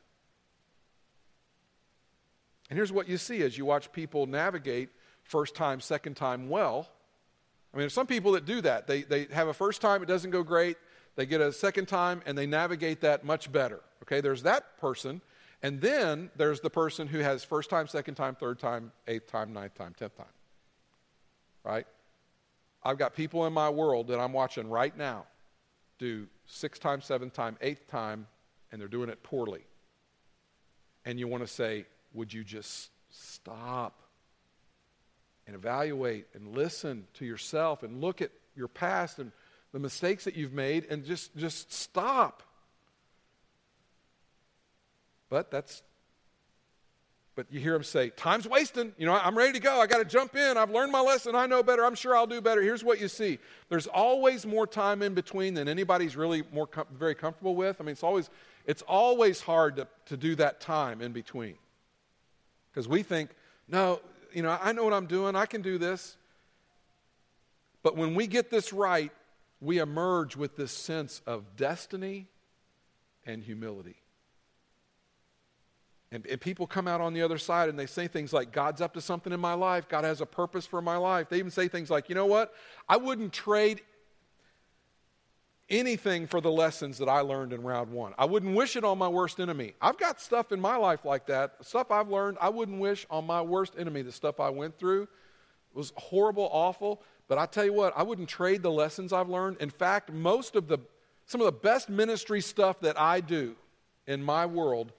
[2.69, 4.88] And here's what you see as you watch people navigate
[5.23, 6.88] first time, second time well.
[7.73, 8.88] I mean, there's some people that do that.
[8.88, 10.77] They, they have a first time, it doesn't go great.
[11.21, 13.79] They get a second time and they navigate that much better.
[14.01, 15.21] Okay, there's that person.
[15.62, 19.53] And then there's the person who has first time, second time, third time, eighth time,
[19.53, 20.25] ninth time, tenth time.
[21.63, 21.86] Right?
[22.84, 25.25] I've got people in my world that I'm watching right now
[25.99, 28.25] do sixth time, seventh time, eighth time,
[28.71, 29.62] and they're doing it poorly.
[31.05, 34.01] And you want to say, would you just stop
[35.45, 39.31] and evaluate and listen to yourself and look at your past and
[39.71, 42.43] the mistakes that you've made and just, just stop.
[45.29, 45.81] But that's
[47.36, 48.93] but you hear him say, Time's wasting.
[48.97, 49.79] You know, I'm ready to go.
[49.79, 50.57] I got to jump in.
[50.57, 51.34] I've learned my lesson.
[51.34, 51.86] I know better.
[51.86, 52.62] I'm sure I'll do better.
[52.62, 56.88] Here's what you see there's always more time in between than anybody's really more com-
[56.93, 57.77] very comfortable with.
[57.79, 58.29] I mean, it's always,
[58.65, 61.55] it's always hard to, to do that time in between.
[62.71, 63.31] Because we think,
[63.67, 64.01] no,
[64.34, 65.36] you know, I know what I'm doing.
[65.36, 66.17] I can do this.
[67.81, 69.12] But when we get this right,
[69.62, 72.28] we emerge with this sense of destiny
[73.26, 73.95] and humility.
[76.12, 78.82] And, and, people come out on the other side and they say things like, God's
[78.82, 79.88] up to something in my life.
[79.88, 81.30] God has a purpose for my life.
[81.30, 82.54] They even say things like, you know what?
[82.89, 83.82] I wouldn't trade
[85.69, 88.13] anything for the lessons that I learned in round one.
[88.17, 89.74] I wouldn't wish it on my worst enemy.
[89.82, 93.26] I've got stuff in my life like that, stuff I've learned, I wouldn't wish on
[93.26, 94.02] my worst enemy.
[94.02, 95.08] The stuff I went through
[95.74, 97.02] was horrible, awful.
[97.31, 99.55] But I tell you what, I wouldn't trade the lessons I've learned.
[99.61, 100.79] In fact, most of the,
[101.27, 103.55] some of the best ministry stuff that I do
[104.05, 104.91] in my world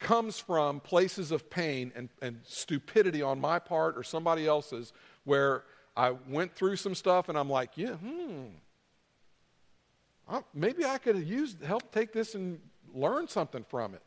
[0.00, 4.92] comes from places of pain and, and stupidity on my part or somebody else's
[5.22, 5.62] where
[5.96, 8.46] I went through some stuff and I'm like, yeah, hmm,
[10.52, 12.58] maybe I could used help take this and
[12.92, 14.02] learn something from it.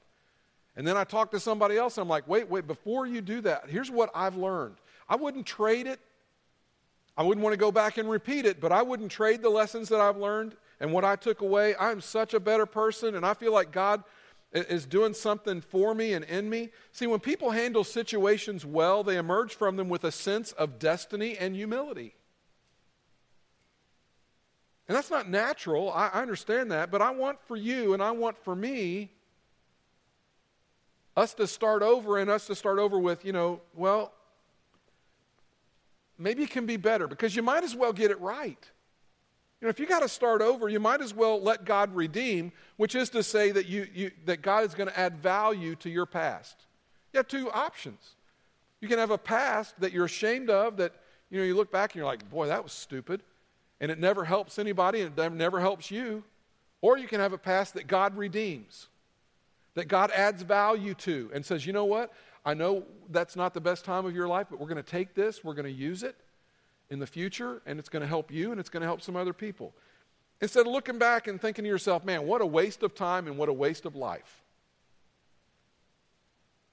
[0.75, 3.39] And then I talk to somebody else and I'm like, wait, wait, before you do
[3.39, 4.75] that, here's what I've learned.
[5.07, 6.01] I wouldn't trade it.
[7.17, 9.89] I wouldn't want to go back and repeat it, but I wouldn't trade the lessons
[9.89, 11.75] that I've learned and what I took away.
[11.79, 14.03] I'm such a better person, and I feel like God
[14.53, 16.69] is doing something for me and in me.
[16.91, 21.37] See, when people handle situations well, they emerge from them with a sense of destiny
[21.37, 22.15] and humility.
[24.87, 25.89] And that's not natural.
[25.91, 26.91] I, understand that.
[26.91, 29.11] But I want for you and I want for me
[31.15, 34.11] us to start over and us to start over with, you know, well,
[36.21, 38.69] maybe it can be better because you might as well get it right.
[39.59, 42.51] You know, if you got to start over, you might as well let God redeem,
[42.77, 45.89] which is to say that, you, you, that God is going to add value to
[45.89, 46.65] your past.
[47.13, 48.15] You have two options.
[48.79, 50.93] You can have a past that you're ashamed of, that
[51.29, 53.21] you know you look back and you're like, boy, that was stupid,
[53.79, 56.23] and it never helps anybody and it never helps you.
[56.81, 58.87] Or you can have a past that God redeems,
[59.75, 62.11] that God adds value to, and says, you know what?
[62.43, 65.13] I know that's not the best time of your life, but we're going to take
[65.13, 66.15] this, we're going to use it,
[66.91, 69.15] in the future, and it's going to help you and it's going to help some
[69.15, 69.73] other people.
[70.41, 73.37] Instead of looking back and thinking to yourself, man, what a waste of time and
[73.37, 74.41] what a waste of life.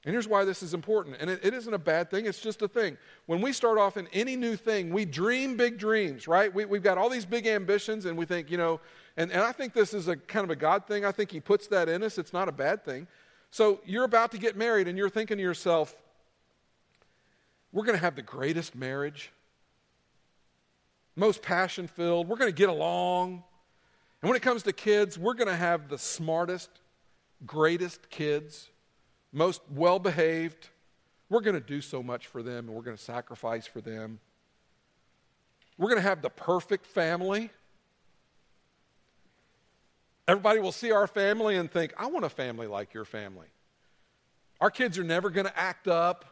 [0.04, 1.16] And here's why this is important.
[1.20, 2.96] And it, it isn't a bad thing, it's just a thing.
[3.26, 6.52] When we start off in any new thing, we dream big dreams, right?
[6.52, 8.80] We, we've got all these big ambitions, and we think, you know,
[9.16, 11.04] and, and I think this is a kind of a God thing.
[11.04, 12.18] I think He puts that in us.
[12.18, 13.06] It's not a bad thing.
[13.50, 15.94] So you're about to get married, and you're thinking to yourself,
[17.72, 19.30] we're going to have the greatest marriage
[21.18, 22.28] most passion filled.
[22.28, 23.42] We're going to get along.
[24.22, 26.70] And when it comes to kids, we're going to have the smartest,
[27.44, 28.70] greatest kids,
[29.32, 30.68] most well behaved.
[31.28, 34.20] We're going to do so much for them and we're going to sacrifice for them.
[35.76, 37.50] We're going to have the perfect family.
[40.28, 43.48] Everybody will see our family and think, I want a family like your family.
[44.60, 46.24] Our kids are never going to act up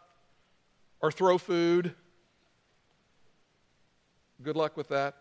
[1.00, 1.94] or throw food
[4.42, 5.14] Good luck with that.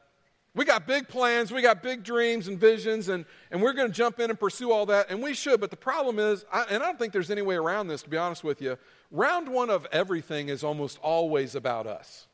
[0.54, 3.94] We got big plans, we got big dreams and visions, and, and we're going to
[3.94, 5.60] jump in and pursue all that, and we should.
[5.60, 8.10] But the problem is, I, and I don't think there's any way around this, to
[8.10, 8.78] be honest with you,
[9.12, 12.28] round one of everything is almost always about us.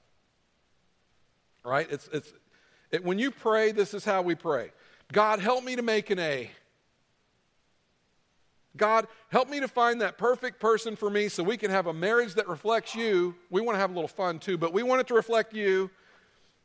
[1.63, 1.87] Right?
[1.89, 2.31] It's, it's,
[2.91, 4.71] it, when you pray, this is how we pray
[5.11, 6.51] God, help me to make an A.
[8.77, 11.93] God, help me to find that perfect person for me so we can have a
[11.93, 13.35] marriage that reflects you.
[13.49, 15.89] We want to have a little fun too, but we want it to reflect you.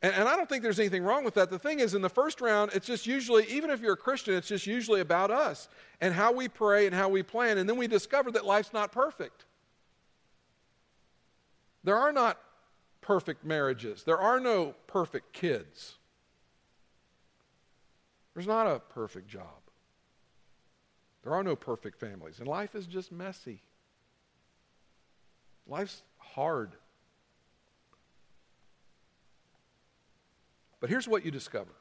[0.01, 1.49] And, and, I don't think there's anything wrong with that.
[1.49, 4.35] The thing is, in the first round, it's just usually, even if you're a Christian,
[4.35, 5.67] it's just usually about us
[5.99, 7.57] and how we pray and how we plan.
[7.57, 9.45] And then we discover that life's not perfect.
[11.83, 12.37] There are not
[13.01, 15.97] perfect marriages, there are no perfect kids.
[18.37, 19.47] There's not a perfect job.
[21.23, 22.37] There are no perfect families.
[22.37, 23.63] And life is just messy.
[25.65, 26.73] Life's hard.
[30.79, 31.71] But here's what you discover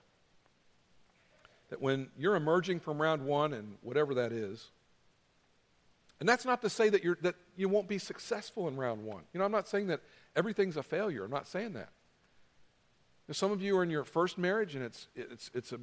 [1.68, 4.68] that when you're emerging from round one and whatever that is,
[6.20, 9.24] and that's not to say that, you're, that you won't be successful in round one.
[9.34, 10.00] You know, I'm not saying that
[10.34, 11.22] everything's a failure.
[11.22, 11.90] I'm not saying that.
[13.28, 15.80] Now, some of you are in your first marriage and it's, it's, it's a,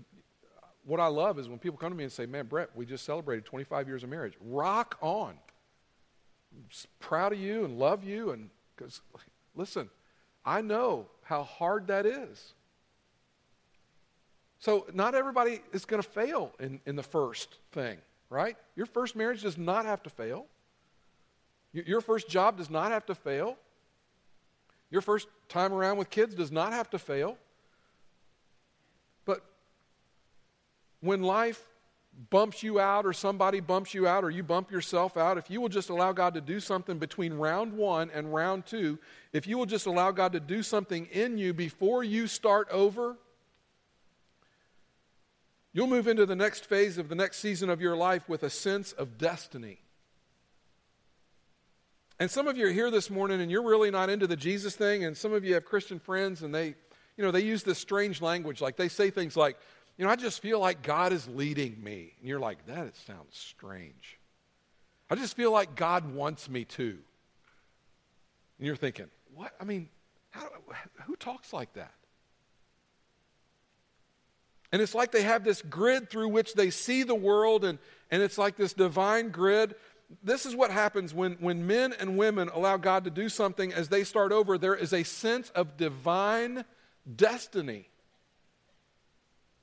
[0.86, 3.06] what I love is when people come to me and say, Man, Brett, we just
[3.06, 4.34] celebrated 25 years of marriage.
[4.42, 5.36] Rock on.
[6.54, 6.66] I'm
[7.00, 8.32] proud of you and love you.
[8.32, 9.02] And because,
[9.56, 9.90] listen,
[10.46, 12.54] I know how hard that is.
[14.60, 17.98] So, not everybody is going to fail in, in the first thing,
[18.30, 18.56] right?
[18.76, 20.46] Your first marriage does not have to fail.
[21.74, 23.58] Your first job does not have to fail.
[24.90, 27.38] Your first time around with kids does not have to fail.
[31.04, 31.62] When life
[32.30, 35.60] bumps you out, or somebody bumps you out, or you bump yourself out, if you
[35.60, 38.99] will just allow God to do something between round one and round two,
[39.34, 43.18] if you will just allow God to do something in you before you start over,
[45.74, 48.49] you'll move into the next phase of the next season of your life with a
[48.49, 49.80] sense of destiny.
[52.20, 54.76] And some of you are here this morning and you're really not into the Jesus
[54.76, 56.76] thing, and some of you have Christian friends and they,
[57.18, 58.62] you know, they use this strange language.
[58.62, 59.58] Like they say things like,
[59.98, 62.14] you know, I just feel like God is leading me.
[62.20, 64.20] And you're like, that sounds strange.
[65.10, 66.98] I just feel like God wants me to.
[68.58, 69.54] And you're thinking, what?
[69.60, 69.89] I mean,
[70.32, 70.48] how,
[71.06, 71.94] who talks like that?
[74.72, 77.78] And it's like they have this grid through which they see the world, and,
[78.10, 79.76] and it's like this divine grid
[80.22, 83.89] this is what happens when, when men and women allow God to do something as
[83.89, 84.58] they start over.
[84.58, 86.66] There is a sense of divine
[87.16, 87.88] destiny.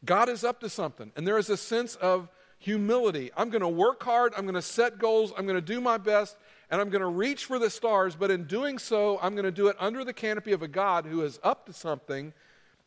[0.05, 2.29] God is up to something, and there is a sense of
[2.59, 3.31] humility.
[3.37, 5.99] I'm going to work hard, I'm going to set goals, I'm going to do my
[5.99, 6.37] best,
[6.71, 9.51] and I'm going to reach for the stars, but in doing so, I'm going to
[9.51, 12.33] do it under the canopy of a God who is up to something,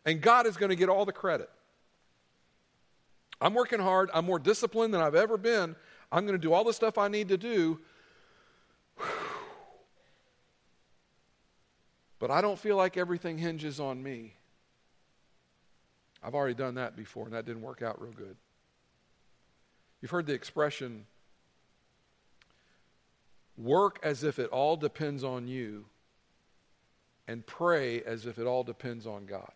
[0.05, 1.49] and God is going to get all the credit.
[3.41, 5.75] I'm working hard, I'm more disciplined than I've ever been,
[6.11, 7.79] I'm going to do all the stuff I need to do.
[12.19, 14.35] But I don't feel like everything hinges on me.
[16.23, 18.35] I've already done that before, and that didn't work out real good.
[20.01, 21.05] You've heard the expression
[23.57, 25.85] work as if it all depends on you,
[27.27, 29.51] and pray as if it all depends on God.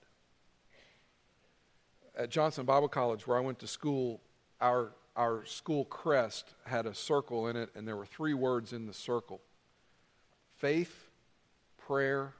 [2.17, 4.21] At Johnson Bible College, where I went to school,
[4.59, 8.85] our our school crest had a circle in it, and there were three words in
[8.85, 9.41] the circle
[10.57, 11.09] faith,
[11.77, 12.33] prayer,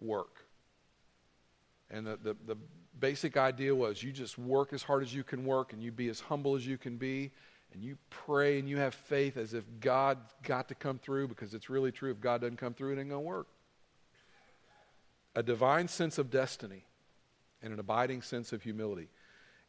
[0.00, 0.46] work.
[1.90, 2.56] And the, the, the,
[2.98, 6.08] basic idea was you just work as hard as you can work, and you be
[6.08, 7.32] as humble as you can be,
[7.72, 11.54] and you pray and you have faith as if God's got to come through because
[11.54, 12.10] it's really true.
[12.10, 13.48] If God doesn't come through, it ain't going to work.
[15.34, 16.84] A divine sense of destiny
[17.62, 19.08] and an abiding sense of humility.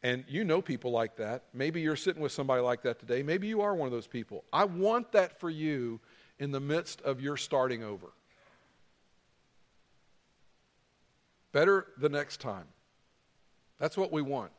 [0.02, 1.44] And you know people like that.
[1.52, 3.24] Maybe you're sitting with somebody like that today.
[3.24, 4.44] Maybe you are one of those people.
[4.52, 5.98] I want that for you
[6.38, 8.08] in the midst of your starting over.
[11.50, 12.66] Better the next time.
[13.78, 14.52] That's what we want.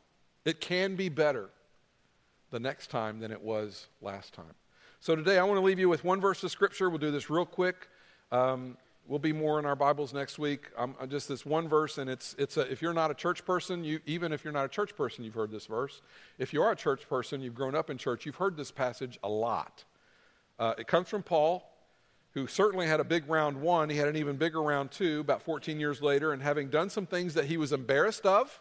[0.44, 1.50] It can be better
[2.50, 4.54] the next time than it was last time.
[5.00, 6.88] So today I want to leave you with one verse of Scripture.
[6.88, 7.88] We'll do this real quick.
[8.32, 8.76] Um,
[9.08, 10.66] We'll be more in our Bibles next week.
[10.76, 13.42] I'm, I'm just this one verse, and it's, it's a, if you're not a church
[13.42, 16.02] person, you, even if you're not a church person, you've heard this verse.
[16.38, 19.18] If you are a church person, you've grown up in church, you've heard this passage
[19.22, 19.84] a lot.
[20.58, 21.66] Uh, it comes from Paul,
[22.34, 23.88] who certainly had a big round one.
[23.88, 27.06] He had an even bigger round two about 14 years later, and having done some
[27.06, 28.60] things that he was embarrassed of,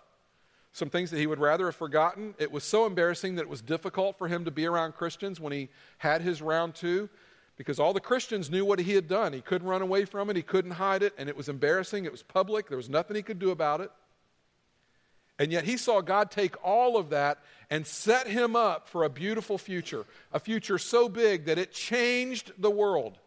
[0.78, 3.62] some things that he would rather have forgotten, it was so embarrassing that it was
[3.62, 7.10] difficult for him to be around Christians when he had his round two
[7.58, 9.34] because all the Christians knew what he had done.
[9.34, 12.06] He couldn't run away from it, he couldn't hide it, and it was embarrassing.
[12.06, 13.92] It was public, there was nothing he could do about it.
[15.40, 19.10] And yet he saw God take all of that and set him up for a
[19.10, 23.18] beautiful future, a future so big that it changed the world.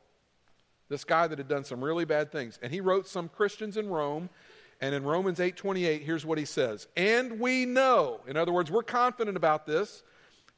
[0.88, 2.59] This guy that had done some really bad things.
[2.62, 4.28] And he wrote some Christians in Rome,
[4.81, 6.87] and in Romans 8:28 here's what he says.
[6.97, 10.03] And we know, in other words, we're confident about this,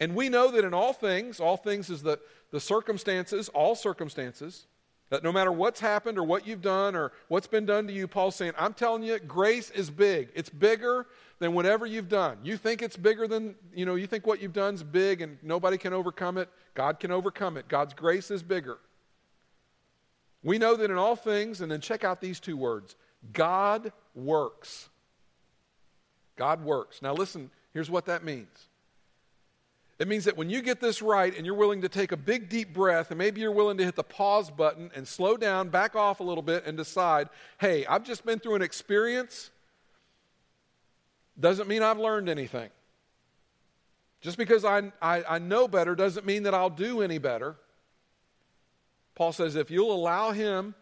[0.00, 2.18] and we know that in all things, all things is the
[2.52, 4.66] the circumstances, all circumstances,
[5.08, 8.06] that no matter what's happened or what you've done or what's been done to you,
[8.06, 10.28] Paul's saying, I'm telling you, grace is big.
[10.34, 11.06] It's bigger
[11.38, 12.38] than whatever you've done.
[12.42, 15.76] You think it's bigger than, you know, you think what you've done's big and nobody
[15.76, 16.48] can overcome it.
[16.74, 17.68] God can overcome it.
[17.68, 18.78] God's grace is bigger.
[20.42, 22.96] We know that in all things, and then check out these two words
[23.32, 24.88] God works.
[26.36, 27.02] God works.
[27.02, 28.68] Now, listen, here's what that means
[29.98, 32.48] it means that when you get this right and you're willing to take a big
[32.48, 35.94] deep breath and maybe you're willing to hit the pause button and slow down, back
[35.94, 39.50] off a little bit and decide, hey, I've just been through an experience,
[41.38, 42.70] doesn't mean I've learned anything.
[44.20, 47.54] Just because I, I, I know better doesn't mean that I'll do any better.
[49.14, 50.74] Paul says if you'll allow him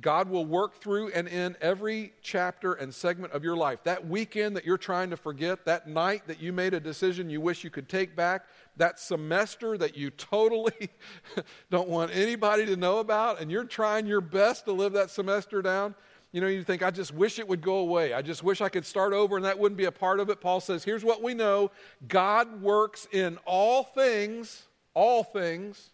[0.00, 3.80] God will work through and in every chapter and segment of your life.
[3.84, 7.42] That weekend that you're trying to forget, that night that you made a decision you
[7.42, 8.46] wish you could take back,
[8.78, 10.88] that semester that you totally
[11.70, 15.60] don't want anybody to know about, and you're trying your best to live that semester
[15.60, 15.94] down.
[16.32, 18.14] You know, you think, I just wish it would go away.
[18.14, 20.40] I just wish I could start over and that wouldn't be a part of it.
[20.40, 21.70] Paul says, here's what we know
[22.08, 24.62] God works in all things,
[24.94, 25.90] all things.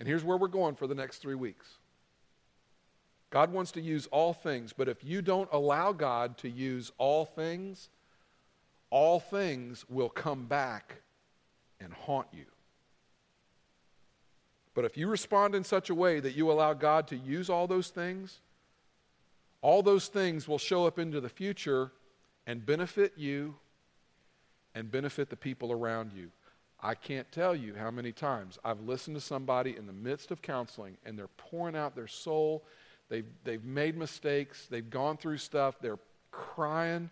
[0.00, 1.78] And here's where we're going for the next three weeks.
[3.34, 7.24] God wants to use all things, but if you don't allow God to use all
[7.24, 7.88] things,
[8.90, 11.02] all things will come back
[11.80, 12.44] and haunt you.
[14.72, 17.66] But if you respond in such a way that you allow God to use all
[17.66, 18.38] those things,
[19.62, 21.90] all those things will show up into the future
[22.46, 23.56] and benefit you
[24.76, 26.30] and benefit the people around you.
[26.80, 30.40] I can't tell you how many times I've listened to somebody in the midst of
[30.40, 32.62] counseling and they're pouring out their soul
[33.08, 34.66] They've, they've made mistakes.
[34.66, 35.76] They've gone through stuff.
[35.80, 35.98] They're
[36.30, 37.10] crying.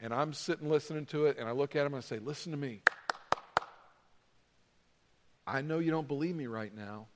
[0.00, 2.52] And I'm sitting listening to it, and I look at them and I say, Listen
[2.52, 2.82] to me.
[5.46, 7.06] I know you don't believe me right now,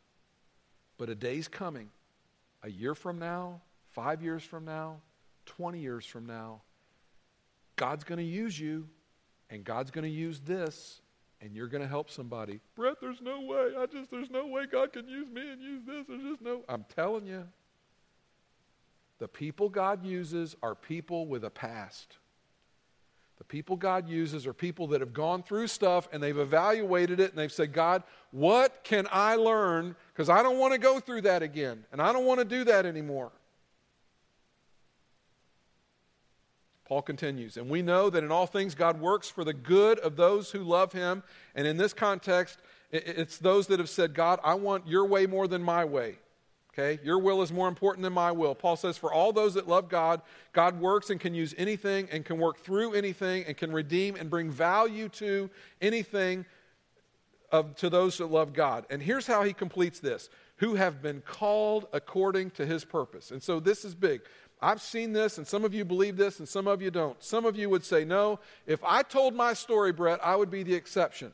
[0.97, 1.91] but a day's coming,
[2.62, 3.61] a year from now,
[3.91, 5.03] five years from now,
[5.47, 6.62] 20 years from now.
[7.77, 8.89] God's going to use you,
[9.51, 11.03] and God's going to use this,
[11.43, 12.61] and you're going to help somebody.
[12.75, 13.73] Brett, there's no way.
[13.79, 16.07] I just, there's no way God can use me and use this.
[16.09, 16.62] There's just no.
[16.70, 17.47] I'm telling you,
[19.23, 22.16] the people God uses are people with a past.
[23.39, 27.31] The people God uses are people that have gone through stuff and they've evaluated it
[27.31, 28.03] and they've said, God,
[28.33, 29.95] what can I learn?
[30.12, 32.64] Because I don't want to go through that again and I don't want to do
[32.64, 33.31] that anymore.
[36.85, 40.16] Paul continues, and we know that in all things God works for the good of
[40.16, 41.23] those who love him.
[41.55, 42.59] And in this context,
[42.91, 46.16] it's those that have said, God, I want your way more than my way.
[46.73, 47.03] Okay?
[47.05, 48.55] Your will is more important than my will.
[48.55, 52.25] Paul says, For all those that love God, God works and can use anything and
[52.25, 55.51] can work through anything and can redeem and bring value to
[55.81, 56.47] anything
[57.51, 58.87] of, to those that love God.
[58.89, 63.31] And here's how he completes this who have been called according to his purpose.
[63.31, 64.23] And so this is big.
[64.62, 67.20] I've seen this, and some of you believe this, and some of you don't.
[67.23, 70.62] Some of you would say, No, if I told my story, Brett, I would be
[70.62, 71.33] the exception.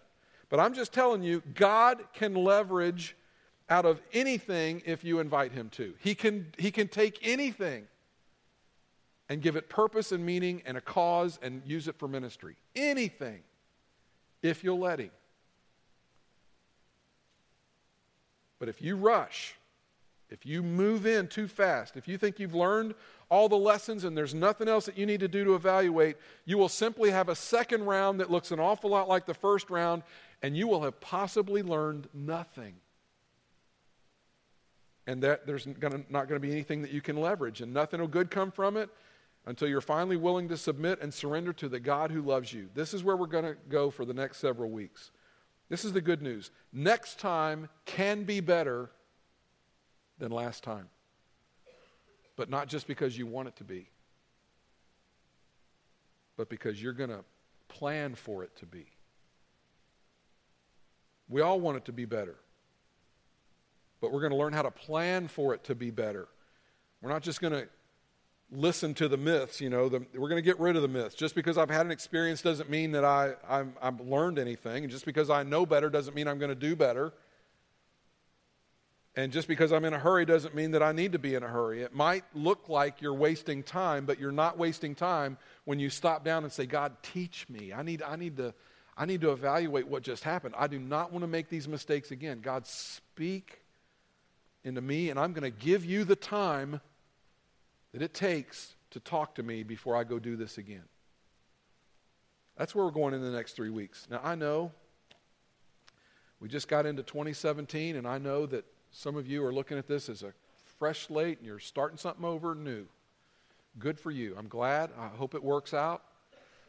[0.49, 3.15] But I'm just telling you, God can leverage
[3.71, 5.95] out of anything if you invite him to.
[6.01, 7.87] He can, he can take anything
[9.29, 12.57] and give it purpose and meaning and a cause and use it for ministry.
[12.75, 13.41] Anything,
[14.43, 15.11] if you'll let him.
[18.59, 19.55] But if you rush,
[20.31, 22.95] if you move in too fast, if you think you've learned
[23.31, 26.59] all the lessons and there's nothing else that you need to do to evaluate, you
[26.59, 30.03] will simply have a second round that looks an awful lot like the first round,
[30.43, 32.75] and you will have possibly learned nothing
[35.09, 38.07] and that there's gonna, not going to be anything that you can leverage, and nothing
[38.11, 38.91] good come from it
[39.47, 42.69] until you're finally willing to submit and surrender to the God who loves you.
[42.75, 45.11] This is where we're going to go for the next several weeks.
[45.71, 46.51] This is the good news.
[46.75, 48.91] Next time can be better
[50.19, 50.91] than last time,
[52.37, 53.89] but not just because you want it to be,
[56.37, 57.25] but because you're going to
[57.69, 58.85] plan for it to be.
[61.31, 62.37] We all want it to be better
[64.01, 66.29] but we're going to learn how to plan for it to be better.
[67.01, 67.69] We're not just going to
[68.51, 71.15] listen to the myths, you know, the, we're going to get rid of the myths.
[71.15, 74.85] Just because I've had an experience doesn't mean that I, I'm, I've learned anything.
[74.85, 77.13] And just because I know better doesn't mean I'm going to do better.
[79.17, 81.43] And just because I'm in a hurry doesn't mean that I need to be in
[81.43, 81.83] a hurry.
[81.83, 86.25] It might look like you're wasting time, but you're not wasting time when you stop
[86.25, 87.73] down and say, God, teach me.
[87.73, 88.55] I need, I need, to,
[88.97, 90.55] I need to evaluate what just happened.
[90.57, 92.41] I do not want to make these mistakes again.
[92.41, 93.61] God, speak
[94.65, 96.81] into me, and I'm going to give you the time
[97.93, 100.85] that it takes to talk to me before I go do this again.
[102.57, 104.07] That's where we're going in the next three weeks.
[104.11, 104.73] Now, I know
[106.41, 109.87] we just got into 2017, and I know that some of you are looking at
[109.87, 110.33] this as a
[110.79, 112.87] fresh slate and you're starting something over new.
[113.79, 114.35] Good for you.
[114.37, 114.91] I'm glad.
[114.99, 116.03] I hope it works out.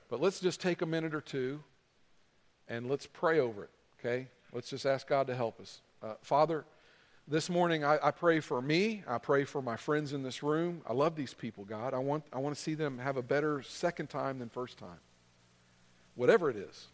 [0.09, 1.63] But let's just take a minute or two
[2.67, 3.69] and let's pray over it,
[3.99, 4.27] okay?
[4.51, 5.81] Let's just ask God to help us.
[6.01, 6.65] Uh, Father,
[7.29, 9.03] this morning, I, I, pray for me.
[9.07, 10.81] I pray for my friends in this room.
[10.87, 11.93] I love these people, God.
[11.93, 14.97] I want, I want to see them have a better second time than first time.
[16.15, 16.87] Whatever it is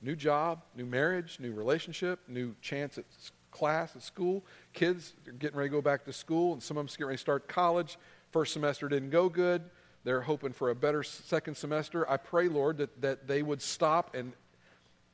[0.00, 3.04] new job, new marriage, new relationship, new chance at
[3.50, 4.44] class, at school.
[4.74, 7.16] Kids are getting ready to go back to school, and some of them getting ready
[7.16, 7.98] to start college.
[8.30, 9.62] First semester didn't go good.
[10.04, 12.08] They're hoping for a better second semester.
[12.08, 14.34] I pray, Lord, that, that they would stop and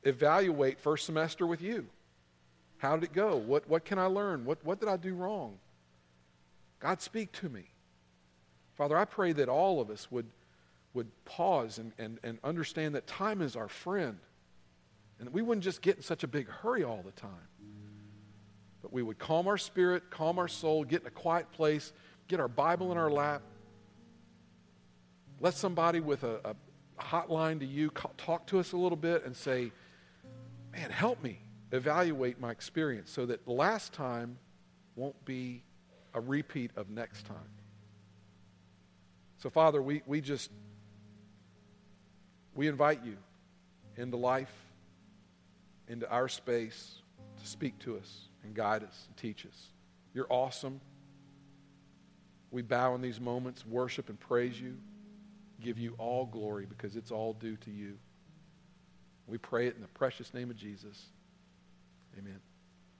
[0.03, 1.87] evaluate first semester with you
[2.81, 3.35] how did it go?
[3.35, 4.43] What, what can I learn?
[4.43, 5.59] What, what did I do wrong?
[6.79, 7.65] God, speak to me.
[8.73, 10.25] Father, I pray that all of us would,
[10.95, 14.17] would pause and, and, and understand that time is our friend.
[15.19, 17.29] And that we wouldn't just get in such a big hurry all the time.
[18.81, 21.93] But we would calm our spirit, calm our soul, get in a quiet place,
[22.27, 23.43] get our Bible in our lap.
[25.39, 26.55] Let somebody with a, a
[26.99, 29.71] hotline to you talk to us a little bit and say,
[30.73, 31.41] man, help me
[31.71, 34.37] evaluate my experience so that last time
[34.95, 35.63] won't be
[36.13, 37.37] a repeat of next time.
[39.37, 40.51] So, Father, we, we just,
[42.53, 43.17] we invite you
[43.95, 44.53] into life,
[45.87, 47.01] into our space
[47.41, 49.69] to speak to us and guide us and teach us.
[50.13, 50.81] You're awesome.
[52.51, 54.77] We bow in these moments, worship and praise you,
[55.61, 57.97] give you all glory because it's all due to you.
[59.25, 61.07] We pray it in the precious name of Jesus.
[62.17, 62.50] Amen.